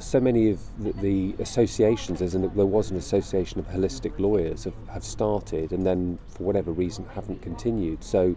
So 0.00 0.18
many 0.18 0.50
of 0.50 0.60
the, 0.82 0.92
the 1.00 1.42
associations, 1.42 2.18
there's 2.20 2.34
an, 2.34 2.50
there 2.56 2.66
was 2.66 2.90
an 2.90 2.96
association 2.96 3.60
of 3.60 3.66
holistic 3.68 4.18
lawyers, 4.18 4.64
have, 4.64 4.74
have 4.92 5.04
started 5.04 5.72
and 5.72 5.86
then, 5.86 6.18
for 6.28 6.44
whatever 6.44 6.72
reason, 6.72 7.04
haven't 7.14 7.42
continued. 7.42 8.02
So, 8.02 8.34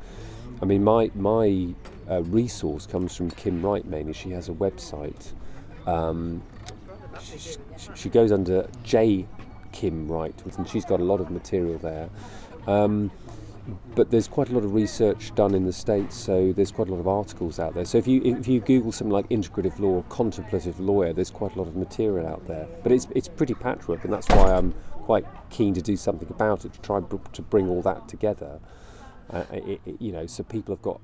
I 0.62 0.66
mean, 0.66 0.84
my, 0.84 1.10
my 1.16 1.74
uh, 2.10 2.22
resource 2.24 2.86
comes 2.86 3.16
from 3.16 3.32
Kim 3.32 3.62
Wright 3.66 3.86
mainly. 3.86 4.14
She 4.14 4.30
has 4.32 4.50
a 4.50 4.54
website. 4.54 5.34
Um, 5.88 6.44
she, 7.22 7.38
she- 7.38 7.58
she 7.96 8.10
goes 8.10 8.32
under 8.32 8.70
J 8.84 9.26
Kim 9.74 10.08
Wright, 10.08 10.34
and 10.58 10.70
she's 10.70 10.86
got 10.86 11.02
a 11.02 11.04
lot 11.04 11.20
of 11.20 11.30
material 11.32 11.78
there. 11.80 12.10
Um, 12.68 13.12
but 13.96 14.12
there's 14.12 14.28
quite 14.28 14.50
a 14.50 14.54
lot 14.54 14.64
of 14.64 14.74
research 14.74 15.34
done 15.36 15.54
in 15.56 15.66
the 15.66 15.72
states, 15.74 16.16
so 16.16 16.52
there's 16.54 16.72
quite 16.72 16.88
a 16.90 16.92
lot 16.92 17.00
of 17.00 17.08
articles 17.08 17.60
out 17.60 17.74
there. 17.74 17.86
So 17.86 17.98
if 17.98 18.08
you 18.08 18.22
if 18.24 18.48
you 18.48 18.60
Google 18.60 18.92
something 18.92 19.12
like 19.12 19.30
integrative 19.30 19.80
law, 19.80 19.90
or 19.98 20.04
contemplative 20.10 20.80
lawyer, 20.80 21.14
there's 21.14 21.30
quite 21.32 21.56
a 21.56 21.60
lot 21.60 21.68
of 21.68 21.76
material 21.76 22.28
out 22.28 22.46
there. 22.48 22.68
But 22.84 22.92
it's 22.92 23.08
it's 23.16 23.28
pretty 23.28 23.54
patchwork, 23.54 24.04
and 24.04 24.12
that's 24.14 24.28
why 24.30 24.54
I'm 24.54 24.74
quite 24.94 25.26
keen 25.50 25.74
to 25.76 25.82
do 25.82 25.96
something 25.96 26.30
about 26.30 26.66
it 26.66 26.74
to 26.74 26.82
try 26.82 27.00
br- 27.00 27.18
to 27.34 27.42
bring 27.42 27.70
all 27.70 27.82
that 27.84 28.08
together. 28.08 28.60
Uh, 29.30 29.44
it, 29.52 29.80
it- 29.86 30.02
you 30.02 30.12
know, 30.12 30.26
so 30.28 30.44
people 30.44 30.74
have 30.76 30.82
got, 30.82 31.00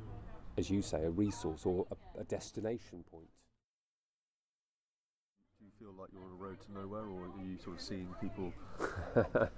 as 0.58 0.70
you 0.70 0.82
say, 0.82 1.04
a 1.06 1.10
resource 1.10 1.66
or 1.66 1.86
a, 2.18 2.22
a 2.22 2.24
destination 2.26 3.04
point. 3.12 3.28
Do 5.60 5.66
you 5.66 5.72
feel 5.80 5.94
like 6.00 6.10
you're 6.14 6.24
on 6.24 6.32
a 6.32 6.36
road 6.44 6.58
to 6.66 6.74
nowhere, 6.74 7.04
or 7.06 7.24
are 7.26 7.42
you 7.46 7.58
sort 7.58 7.78
of 7.78 7.82
seeing 7.82 8.08
people 8.20 8.52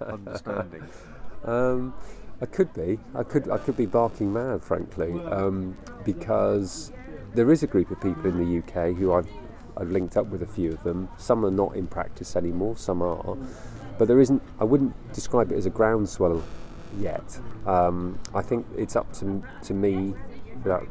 understanding? 0.06 0.84
Um, 1.44 1.92
I 2.42 2.46
could 2.46 2.74
be. 2.74 2.98
I 3.14 3.22
could. 3.22 3.48
I 3.48 3.56
could 3.56 3.76
be 3.76 3.86
barking 3.86 4.32
mad, 4.32 4.64
frankly, 4.64 5.12
um, 5.30 5.76
because 6.04 6.92
there 7.34 7.52
is 7.52 7.62
a 7.62 7.68
group 7.68 7.92
of 7.92 8.00
people 8.00 8.26
in 8.26 8.36
the 8.36 8.58
UK 8.58 8.96
who 8.96 9.12
I've 9.12 9.28
I've 9.76 9.90
linked 9.90 10.16
up 10.16 10.26
with 10.26 10.42
a 10.42 10.46
few 10.46 10.72
of 10.72 10.82
them. 10.82 11.08
Some 11.18 11.44
are 11.46 11.52
not 11.52 11.76
in 11.76 11.86
practice 11.86 12.34
anymore. 12.34 12.76
Some 12.76 13.00
are, 13.00 13.36
but 13.96 14.08
there 14.08 14.20
isn't. 14.20 14.42
I 14.58 14.64
wouldn't 14.64 14.92
describe 15.12 15.52
it 15.52 15.56
as 15.56 15.66
a 15.66 15.70
groundswell 15.70 16.42
yet. 16.98 17.38
Um, 17.64 18.18
I 18.34 18.42
think 18.42 18.66
it's 18.76 18.96
up 18.96 19.12
to 19.14 19.40
to 19.62 19.72
me. 19.72 20.12
Without, 20.64 20.88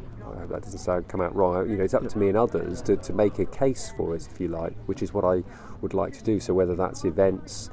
that 0.48 0.62
doesn't 0.62 0.78
sound 0.78 1.06
come 1.08 1.20
out 1.20 1.36
wrong. 1.36 1.68
You 1.68 1.76
know, 1.76 1.84
it's 1.84 1.94
up 1.94 2.08
to 2.08 2.18
me 2.18 2.28
and 2.28 2.36
others 2.36 2.80
to, 2.82 2.96
to 2.96 3.12
make 3.12 3.38
a 3.40 3.44
case 3.44 3.92
for 3.94 4.16
it, 4.16 4.26
if 4.32 4.40
you 4.40 4.48
like, 4.48 4.74
which 4.86 5.02
is 5.02 5.12
what 5.12 5.26
I 5.26 5.42
would 5.82 5.92
like 5.92 6.14
to 6.14 6.24
do. 6.24 6.40
So 6.40 6.54
whether 6.54 6.74
that's 6.74 7.04
events 7.04 7.68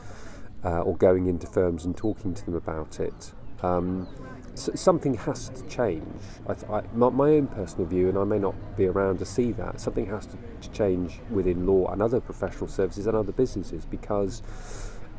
uh, 0.65 0.81
or 0.81 0.97
going 0.97 1.27
into 1.27 1.47
firms 1.47 1.85
and 1.85 1.95
talking 1.95 2.33
to 2.33 2.45
them 2.45 2.55
about 2.55 2.99
it. 2.99 3.31
Um, 3.63 4.07
s- 4.53 4.69
something 4.75 5.15
has 5.15 5.49
to 5.49 5.63
change. 5.67 6.05
I 6.47 6.53
I, 6.77 6.83
my, 6.93 7.09
my 7.09 7.29
own 7.31 7.47
personal 7.47 7.85
view, 7.85 8.09
and 8.09 8.17
I 8.17 8.23
may 8.23 8.39
not 8.39 8.55
be 8.77 8.87
around 8.87 9.19
to 9.19 9.25
see 9.25 9.51
that, 9.53 9.79
something 9.81 10.05
has 10.07 10.25
to 10.27 10.37
change 10.73 11.19
within 11.31 11.65
law 11.65 11.91
and 11.91 12.01
other 12.01 12.19
professional 12.19 12.67
services 12.67 13.07
and 13.07 13.15
other 13.15 13.31
businesses 13.31 13.85
because 13.85 14.41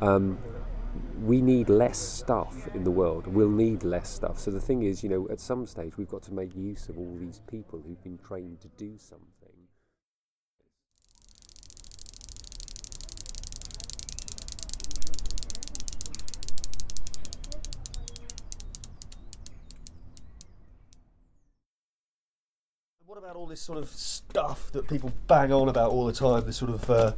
um, 0.01 0.37
we 1.23 1.41
need 1.41 1.69
less 1.69 1.97
stuff 1.99 2.67
in 2.75 2.83
the 2.83 2.91
world. 2.91 3.27
We'll 3.27 3.49
need 3.49 3.83
less 3.83 4.09
stuff. 4.09 4.39
So 4.39 4.51
the 4.51 4.61
thing 4.61 4.83
is, 4.83 5.03
you 5.03 5.09
know, 5.09 5.27
at 5.29 5.39
some 5.39 5.65
stage 5.67 5.97
we've 5.97 6.09
got 6.09 6.23
to 6.23 6.33
make 6.33 6.55
use 6.55 6.89
of 6.89 6.97
all 6.97 7.15
these 7.19 7.41
people 7.49 7.81
who've 7.85 8.03
been 8.03 8.17
trained 8.19 8.61
to 8.61 8.67
do 8.77 8.97
something. 8.97 9.40
What 23.11 23.17
about 23.17 23.35
all 23.35 23.45
this 23.45 23.59
sort 23.59 23.77
of 23.77 23.89
stuff 23.89 24.71
that 24.71 24.87
people 24.87 25.11
bang 25.27 25.51
on 25.51 25.67
about 25.67 25.91
all 25.91 26.05
the 26.05 26.13
time? 26.13 26.45
The 26.45 26.53
sort 26.53 26.71
of 26.71 26.89
uh, 26.89 27.11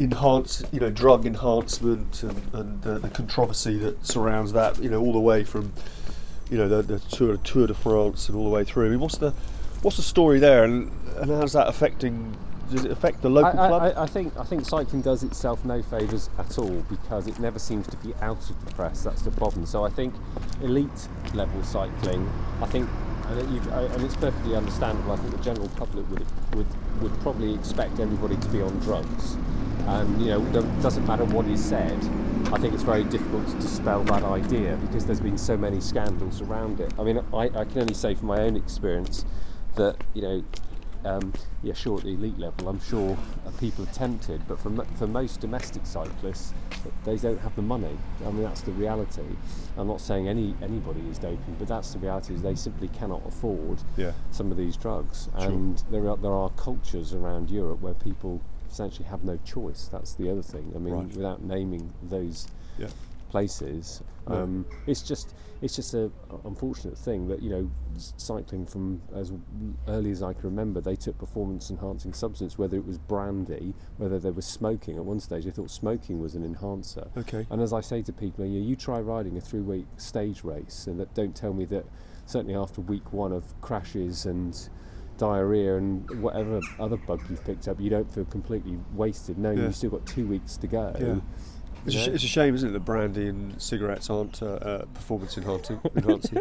enhance, 0.00 0.64
you 0.72 0.80
know, 0.80 0.90
drug 0.90 1.26
enhancement 1.26 2.24
and, 2.24 2.54
and 2.54 2.84
uh, 2.84 2.98
the 2.98 3.08
controversy 3.08 3.78
that 3.78 4.04
surrounds 4.04 4.52
that. 4.54 4.82
You 4.82 4.90
know, 4.90 5.00
all 5.00 5.12
the 5.12 5.20
way 5.20 5.44
from, 5.44 5.72
you 6.50 6.58
know, 6.58 6.66
the, 6.66 6.82
the 6.82 6.98
Tour, 6.98 7.36
Tour 7.36 7.68
de 7.68 7.74
France 7.74 8.28
and 8.28 8.36
all 8.36 8.42
the 8.42 8.50
way 8.50 8.64
through. 8.64 8.86
I 8.86 8.88
mean, 8.88 8.98
what's 8.98 9.18
the 9.18 9.30
what's 9.82 9.96
the 9.96 10.02
story 10.02 10.40
there, 10.40 10.64
and, 10.64 10.90
and 11.18 11.30
how's 11.30 11.52
that 11.52 11.68
affecting? 11.68 12.36
Does 12.72 12.84
it 12.84 12.90
affect 12.90 13.22
the 13.22 13.30
local 13.30 13.60
I, 13.60 13.68
club? 13.68 13.82
I, 13.82 13.90
I, 13.90 14.02
I 14.02 14.06
think 14.06 14.36
I 14.36 14.42
think 14.42 14.66
cycling 14.66 15.02
does 15.02 15.22
itself 15.22 15.64
no 15.64 15.84
favours 15.84 16.30
at 16.36 16.58
all 16.58 16.84
because 16.90 17.28
it 17.28 17.38
never 17.38 17.60
seems 17.60 17.86
to 17.86 17.96
be 17.98 18.12
out 18.22 18.50
of 18.50 18.64
the 18.66 18.74
press. 18.74 19.04
That's 19.04 19.22
the 19.22 19.30
problem. 19.30 19.66
So 19.66 19.84
I 19.84 19.88
think 19.88 20.14
elite 20.62 21.08
level 21.32 21.62
cycling, 21.62 22.28
I 22.60 22.66
think, 22.66 22.90
and, 23.38 23.56
it, 23.56 23.72
I- 23.72 23.82
and 23.82 24.02
it's 24.04 24.16
perfectly 24.16 24.54
understandable. 24.56 25.12
I 25.12 25.16
think 25.16 25.36
the 25.36 25.42
general 25.42 25.68
public 25.70 26.08
would 26.10 26.26
would 26.54 26.66
would 27.02 27.20
probably 27.20 27.54
expect 27.54 27.98
everybody 28.00 28.36
to 28.36 28.48
be 28.48 28.62
on 28.62 28.78
drugs, 28.80 29.36
and 29.86 30.20
you 30.20 30.28
know, 30.28 30.40
it 30.46 30.82
doesn't 30.82 31.06
matter 31.06 31.24
what 31.24 31.46
is 31.46 31.64
said. 31.64 31.98
I 32.52 32.58
think 32.58 32.74
it's 32.74 32.82
very 32.82 33.04
difficult 33.04 33.46
to 33.48 33.54
dispel 33.54 34.04
that 34.04 34.22
idea 34.24 34.76
because 34.76 35.06
there's 35.06 35.20
been 35.20 35.38
so 35.38 35.56
many 35.56 35.80
scandals 35.80 36.40
around 36.42 36.80
it. 36.80 36.92
I 36.98 37.02
mean, 37.02 37.18
I, 37.32 37.44
I 37.44 37.64
can 37.64 37.80
only 37.80 37.94
say 37.94 38.14
from 38.14 38.28
my 38.28 38.40
own 38.40 38.56
experience 38.56 39.24
that 39.76 39.96
you 40.14 40.22
know 40.22 40.44
um, 41.04 41.32
yeah, 41.62 41.74
sure, 41.74 41.98
at 41.98 42.04
the 42.04 42.14
elite 42.14 42.38
level, 42.38 42.68
I'm 42.68 42.80
sure 42.80 43.16
uh, 43.46 43.50
people 43.58 43.84
are 43.84 43.92
tempted, 43.92 44.46
but 44.46 44.58
for, 44.58 44.70
for 44.96 45.06
most 45.06 45.40
domestic 45.40 45.84
cyclists, 45.86 46.52
they 47.04 47.16
don't 47.16 47.40
have 47.40 47.54
the 47.56 47.62
money. 47.62 47.96
I 48.26 48.30
mean, 48.30 48.42
that's 48.42 48.62
the 48.62 48.72
reality. 48.72 49.22
I'm 49.76 49.86
not 49.88 50.00
saying 50.00 50.28
any 50.28 50.54
anybody 50.62 51.00
is 51.10 51.18
doping, 51.18 51.56
but 51.58 51.68
that's 51.68 51.92
the 51.92 51.98
reality. 51.98 52.34
Is 52.34 52.42
they 52.42 52.54
simply 52.54 52.88
cannot 52.88 53.22
afford 53.26 53.78
yeah. 53.96 54.12
some 54.30 54.50
of 54.50 54.56
these 54.56 54.76
drugs, 54.76 55.28
Sure. 55.38 55.48
and 55.50 55.82
there 55.90 56.08
are 56.08 56.16
there 56.16 56.32
are 56.32 56.50
cultures 56.50 57.12
around 57.14 57.50
Europe 57.50 57.80
where 57.80 57.94
people 57.94 58.40
essentially 58.70 59.06
have 59.08 59.22
no 59.24 59.38
choice. 59.44 59.88
That's 59.90 60.14
the 60.14 60.30
other 60.30 60.42
thing. 60.42 60.72
I 60.74 60.78
mean, 60.78 60.94
Right. 60.94 61.16
without 61.16 61.42
naming 61.42 61.92
those 62.02 62.48
Yeah. 62.78 62.88
Places. 63.32 64.02
No. 64.28 64.36
Um, 64.42 64.66
it's 64.86 65.02
just 65.02 65.34
it's 65.62 65.74
just 65.74 65.94
a 65.94 66.10
unfortunate 66.44 66.96
thing 66.98 67.26
that 67.28 67.42
you 67.42 67.50
know 67.50 67.68
cycling 68.18 68.64
from 68.66 69.00
as 69.16 69.32
early 69.88 70.10
as 70.12 70.22
I 70.22 70.32
can 70.32 70.44
remember 70.44 70.80
they 70.80 70.94
took 70.96 71.18
performance 71.18 71.70
enhancing 71.70 72.12
substance 72.12 72.56
whether 72.58 72.76
it 72.76 72.86
was 72.86 72.98
brandy 72.98 73.74
whether 73.96 74.18
they 74.20 74.30
were 74.30 74.42
smoking 74.42 74.96
at 74.96 75.04
one 75.04 75.18
stage 75.18 75.44
they 75.44 75.50
thought 75.50 75.70
smoking 75.70 76.20
was 76.20 76.34
an 76.36 76.44
enhancer 76.44 77.08
Okay. 77.16 77.46
and 77.50 77.60
as 77.60 77.72
I 77.72 77.80
say 77.80 78.02
to 78.02 78.12
people 78.12 78.44
you, 78.46 78.60
know, 78.60 78.66
you 78.66 78.76
try 78.76 79.00
riding 79.00 79.36
a 79.36 79.40
three 79.40 79.60
week 79.60 79.86
stage 79.96 80.44
race 80.44 80.86
and 80.86 80.98
that 81.00 81.14
don't 81.14 81.34
tell 81.34 81.52
me 81.52 81.64
that 81.66 81.84
certainly 82.26 82.54
after 82.54 82.80
week 82.80 83.12
one 83.12 83.32
of 83.32 83.60
crashes 83.60 84.24
and 84.26 84.68
diarrhea 85.18 85.76
and 85.76 86.08
whatever 86.22 86.60
other 86.80 86.96
bug 86.96 87.20
you've 87.28 87.44
picked 87.44 87.66
up 87.68 87.80
you 87.80 87.90
don't 87.90 88.10
feel 88.12 88.24
completely 88.24 88.78
wasted 88.94 89.36
knowing 89.38 89.58
Yeah. 89.58 89.64
you've 89.64 89.76
still 89.76 89.90
got 89.90 90.06
two 90.06 90.26
weeks 90.26 90.56
to 90.58 90.66
go 90.66 90.94
Yeah. 90.98 91.20
It's, 91.84 91.94
a, 91.96 91.98
sh- 91.98 92.08
it's 92.08 92.24
a 92.24 92.28
shame, 92.28 92.54
isn't 92.54 92.68
it, 92.68 92.72
that 92.72 92.84
brandy 92.84 93.28
and 93.28 93.60
cigarettes 93.60 94.08
aren't 94.10 94.42
uh, 94.42 94.46
uh, 94.46 94.84
performance 94.86 95.36
enhancing. 95.36 95.80
enhancing. 95.96 96.40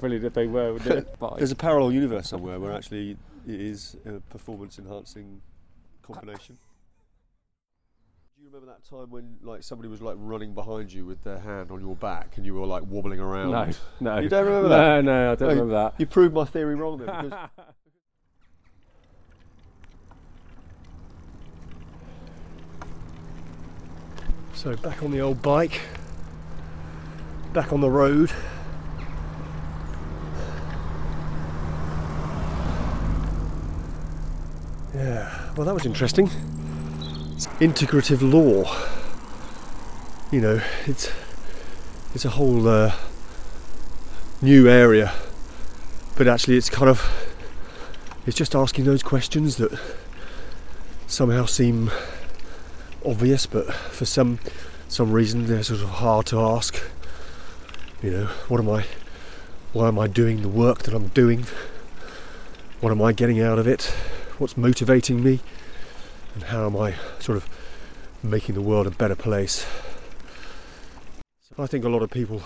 Brilliant 0.00 0.24
if 0.24 0.32
they 0.34 0.46
were, 0.46 0.72
wouldn't 0.74 0.90
it? 0.98 1.14
But 1.18 1.36
There's 1.38 1.50
a 1.52 1.56
parallel 1.56 1.92
universe 1.92 2.28
somewhere 2.28 2.58
where 2.58 2.72
actually 2.72 3.16
it 3.46 3.60
is 3.60 3.96
a 4.06 4.20
performance 4.30 4.78
enhancing 4.78 5.40
combination. 6.02 6.56
Do 8.36 8.42
you 8.42 8.48
remember 8.48 8.72
that 8.72 8.84
time 8.88 9.10
when 9.10 9.36
like 9.42 9.62
somebody 9.62 9.88
was 9.88 10.00
like 10.02 10.16
running 10.18 10.52
behind 10.54 10.92
you 10.92 11.04
with 11.04 11.22
their 11.22 11.38
hand 11.38 11.70
on 11.70 11.80
your 11.80 11.94
back 11.96 12.36
and 12.36 12.44
you 12.46 12.54
were 12.54 12.66
like 12.66 12.82
wobbling 12.86 13.20
around? 13.20 13.50
no, 13.52 13.68
no. 14.00 14.18
You 14.20 14.28
don't 14.28 14.44
remember 14.46 14.68
no, 14.70 14.76
that? 14.76 15.04
No, 15.04 15.12
no, 15.12 15.32
I 15.32 15.34
don't 15.34 15.48
No, 15.48 15.54
remember 15.54 15.74
that. 15.74 15.94
You 15.98 16.06
proved 16.06 16.34
my 16.34 16.44
theory 16.44 16.74
wrong 16.74 16.98
then. 16.98 17.34
So 24.62 24.76
back 24.76 25.02
on 25.02 25.10
the 25.10 25.18
old 25.18 25.42
bike, 25.42 25.80
back 27.52 27.72
on 27.72 27.80
the 27.80 27.90
road. 27.90 28.30
Yeah, 34.94 35.50
well, 35.56 35.66
that 35.66 35.74
was 35.74 35.84
interesting. 35.84 36.28
Integrative 37.58 38.22
law. 38.22 38.72
You 40.30 40.40
know, 40.40 40.60
it's 40.86 41.10
it's 42.14 42.24
a 42.24 42.30
whole 42.30 42.68
uh, 42.68 42.94
new 44.40 44.68
area, 44.68 45.12
but 46.16 46.28
actually, 46.28 46.56
it's 46.56 46.70
kind 46.70 46.88
of 46.88 47.04
it's 48.28 48.36
just 48.36 48.54
asking 48.54 48.84
those 48.84 49.02
questions 49.02 49.56
that 49.56 49.76
somehow 51.08 51.46
seem 51.46 51.90
obvious, 53.04 53.46
but 53.46 53.72
for 53.72 54.04
some 54.04 54.38
some 54.88 55.12
reason 55.12 55.46
they're 55.46 55.62
sort 55.62 55.80
of 55.80 55.88
hard 55.88 56.26
to 56.26 56.40
ask. 56.40 56.80
You 58.02 58.10
know, 58.10 58.26
what 58.48 58.60
am 58.60 58.68
I? 58.68 58.84
Why 59.72 59.88
am 59.88 59.98
I 59.98 60.06
doing 60.06 60.42
the 60.42 60.48
work 60.48 60.82
that 60.82 60.94
I'm 60.94 61.08
doing? 61.08 61.46
What 62.80 62.90
am 62.90 63.00
I 63.00 63.12
getting 63.12 63.40
out 63.40 63.58
of 63.58 63.66
it? 63.66 63.84
What's 64.38 64.56
motivating 64.56 65.22
me? 65.22 65.40
And 66.34 66.44
how 66.44 66.66
am 66.66 66.76
I 66.76 66.96
sort 67.18 67.36
of 67.36 67.48
making 68.22 68.54
the 68.54 68.60
world 68.60 68.86
a 68.86 68.90
better 68.90 69.14
place? 69.14 69.66
I 71.58 71.66
think 71.66 71.84
a 71.84 71.88
lot 71.88 72.02
of 72.02 72.10
people, 72.10 72.42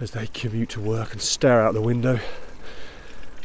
as 0.00 0.10
they 0.10 0.26
commute 0.26 0.70
to 0.70 0.80
work 0.80 1.12
and 1.12 1.20
stare 1.20 1.60
out 1.62 1.74
the 1.74 1.80
window, 1.80 2.18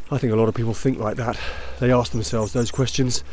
I 0.10 0.18
think 0.18 0.32
a 0.34 0.36
lot 0.36 0.48
of 0.48 0.56
people 0.56 0.74
think 0.74 0.98
like 1.00 1.18
that. 1.18 1.38
They 1.80 1.92
ask 1.92 2.12
themselves 2.12 2.54
those 2.54 2.72
questions 2.72 3.24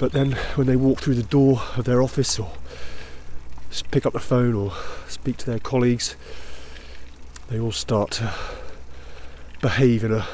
but 0.00 0.12
then 0.12 0.32
when 0.54 0.66
they 0.66 0.76
walk 0.76 0.98
through 1.00 1.14
the 1.14 1.22
door 1.22 1.60
of 1.76 1.84
their 1.84 2.00
office 2.00 2.38
or 2.38 2.50
pick 3.90 4.06
up 4.06 4.14
the 4.14 4.18
phone 4.18 4.54
or 4.54 4.72
speak 5.06 5.36
to 5.36 5.44
their 5.44 5.58
colleagues, 5.58 6.16
they 7.50 7.60
all 7.60 7.70
start 7.70 8.12
to 8.12 8.32
behave 9.60 10.02
in 10.02 10.10
a, 10.10 10.26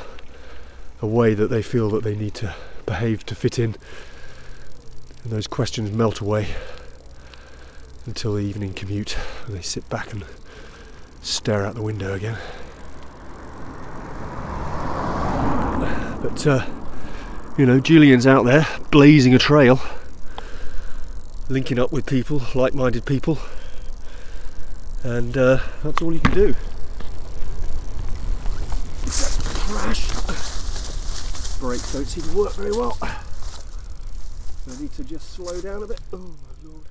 a 1.03 1.07
way 1.07 1.35
that 1.35 1.49
they 1.49 1.63
feel 1.63 1.91
that 1.91 2.05
they 2.05 2.15
need 2.15 2.33
to 2.33 2.55
behave 2.87 3.27
to 3.27 3.35
fit 3.35 3.59
in. 3.59 3.75
And 5.25 5.33
those 5.33 5.49
questions 5.49 5.91
melt 5.91 6.21
away 6.21 6.55
until 8.07 8.35
the 8.35 8.45
evening 8.45 8.73
commute 8.73 9.19
and 9.47 9.57
they 9.57 9.63
sit 9.63 9.89
back 9.89 10.13
and 10.13 10.25
stare 11.23 11.67
out 11.67 11.75
the 11.75 11.83
window 11.83 12.15
again. 12.15 12.39
But 16.23 16.47
uh, 16.47 16.67
you 17.57 17.65
know, 17.65 17.81
Julian's 17.81 18.27
out 18.27 18.45
there 18.45 18.67
blazing 18.91 19.35
a 19.35 19.39
trail, 19.39 19.81
linking 21.49 21.79
up 21.79 21.93
with 21.93 22.07
people, 22.07 22.43
like 22.55 22.75
minded 22.75 23.07
people, 23.07 23.39
and 25.03 25.37
uh, 25.37 25.61
that's 25.83 26.03
all 26.03 26.13
you 26.13 26.21
can 26.21 26.35
do. 26.35 26.55
Crash! 29.69 30.09
Brakes 31.59 31.93
don't 31.93 32.05
seem 32.05 32.25
to 32.25 32.37
work 32.37 32.53
very 32.55 32.73
well. 32.73 32.99
I 33.01 33.17
need 34.81 34.93
to 34.93 35.05
just 35.05 35.33
slow 35.33 35.61
down 35.61 35.83
a 35.83 35.87
bit. 35.87 36.01
Oh 36.13 36.19
my 36.19 36.69
lord. 36.69 36.87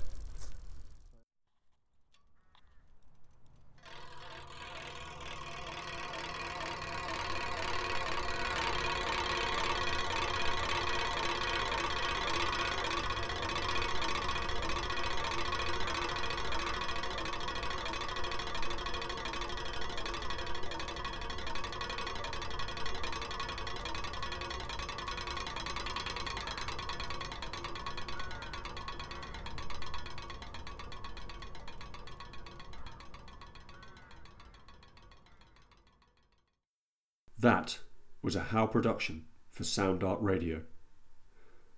That 37.45 37.77
was 38.23 38.35
a 38.35 38.39
How 38.39 38.65
production 38.65 39.25
for 39.51 39.63
Sound 39.63 40.03
Art 40.03 40.19
Radio. 40.19 40.63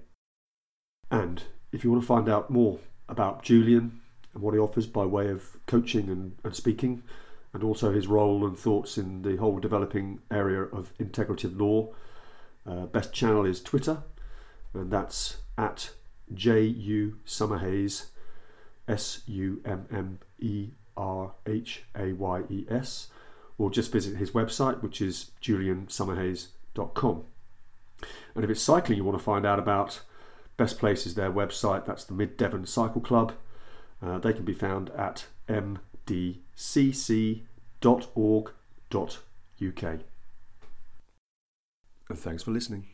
And 1.11 1.43
if 1.71 1.85
you 1.85 1.91
want 1.91 2.03
to 2.03 2.07
find 2.07 2.31
out 2.31 2.49
more 2.49 2.79
about 3.11 3.43
Julian 3.43 4.01
and 4.33 4.43
what 4.43 4.55
he 4.55 4.61
offers 4.61 4.87
by 4.87 5.05
way 5.05 5.29
of 5.29 5.59
coaching 5.67 6.09
and, 6.09 6.39
and 6.43 6.57
speaking, 6.57 7.03
and 7.53 7.63
also 7.63 7.93
his 7.93 8.07
role 8.07 8.47
and 8.47 8.59
thoughts 8.59 8.97
in 8.97 9.21
the 9.21 9.37
whole 9.37 9.59
developing 9.59 10.21
area 10.31 10.63
of 10.63 10.97
integrative 10.97 11.61
law, 11.61 11.93
uh, 12.65 12.87
best 12.87 13.13
channel 13.13 13.45
is 13.45 13.61
Twitter, 13.61 14.03
and 14.75 14.91
that's 14.91 15.39
at 15.59 15.91
J.U. 16.33 17.19
Summerhayes, 17.27 18.07
S 18.87 19.23
U 19.27 19.61
M 19.65 19.87
M 19.91 20.19
E 20.39 20.71
R 20.97 21.33
H 21.47 21.85
A 21.97 22.13
Y 22.13 22.43
E 22.49 22.67
S, 22.71 23.09
or 23.59 23.71
just 23.71 23.93
visit 23.93 24.17
his 24.17 24.31
website, 24.31 24.83
which 24.83 25.01
is 25.01 25.33
juliansummerhayes.com. 25.43 27.25
And 28.35 28.45
if 28.45 28.51
it's 28.51 28.63
cycling 28.63 28.99
you 28.99 29.05
want 29.05 29.19
to 29.19 29.25
find 29.25 29.45
out 29.45 29.59
about, 29.59 30.03
best 30.57 30.79
place 30.79 31.07
is 31.07 31.15
their 31.15 31.31
website, 31.31 31.85
that's 31.87 32.05
the 32.05 32.15
Mid 32.15 32.37
Devon 32.37 32.67
Cycle 32.67 33.01
Club. 33.01 33.33
Uh, 34.03 34.19
they 34.19 34.33
can 34.33 34.45
be 34.45 34.55
found 34.55 34.91
at 34.91 35.27
mdcc.org.uk. 35.49 36.41
And 42.09 42.19
thanks 42.19 42.43
for 42.43 42.51
listening. 42.51 42.87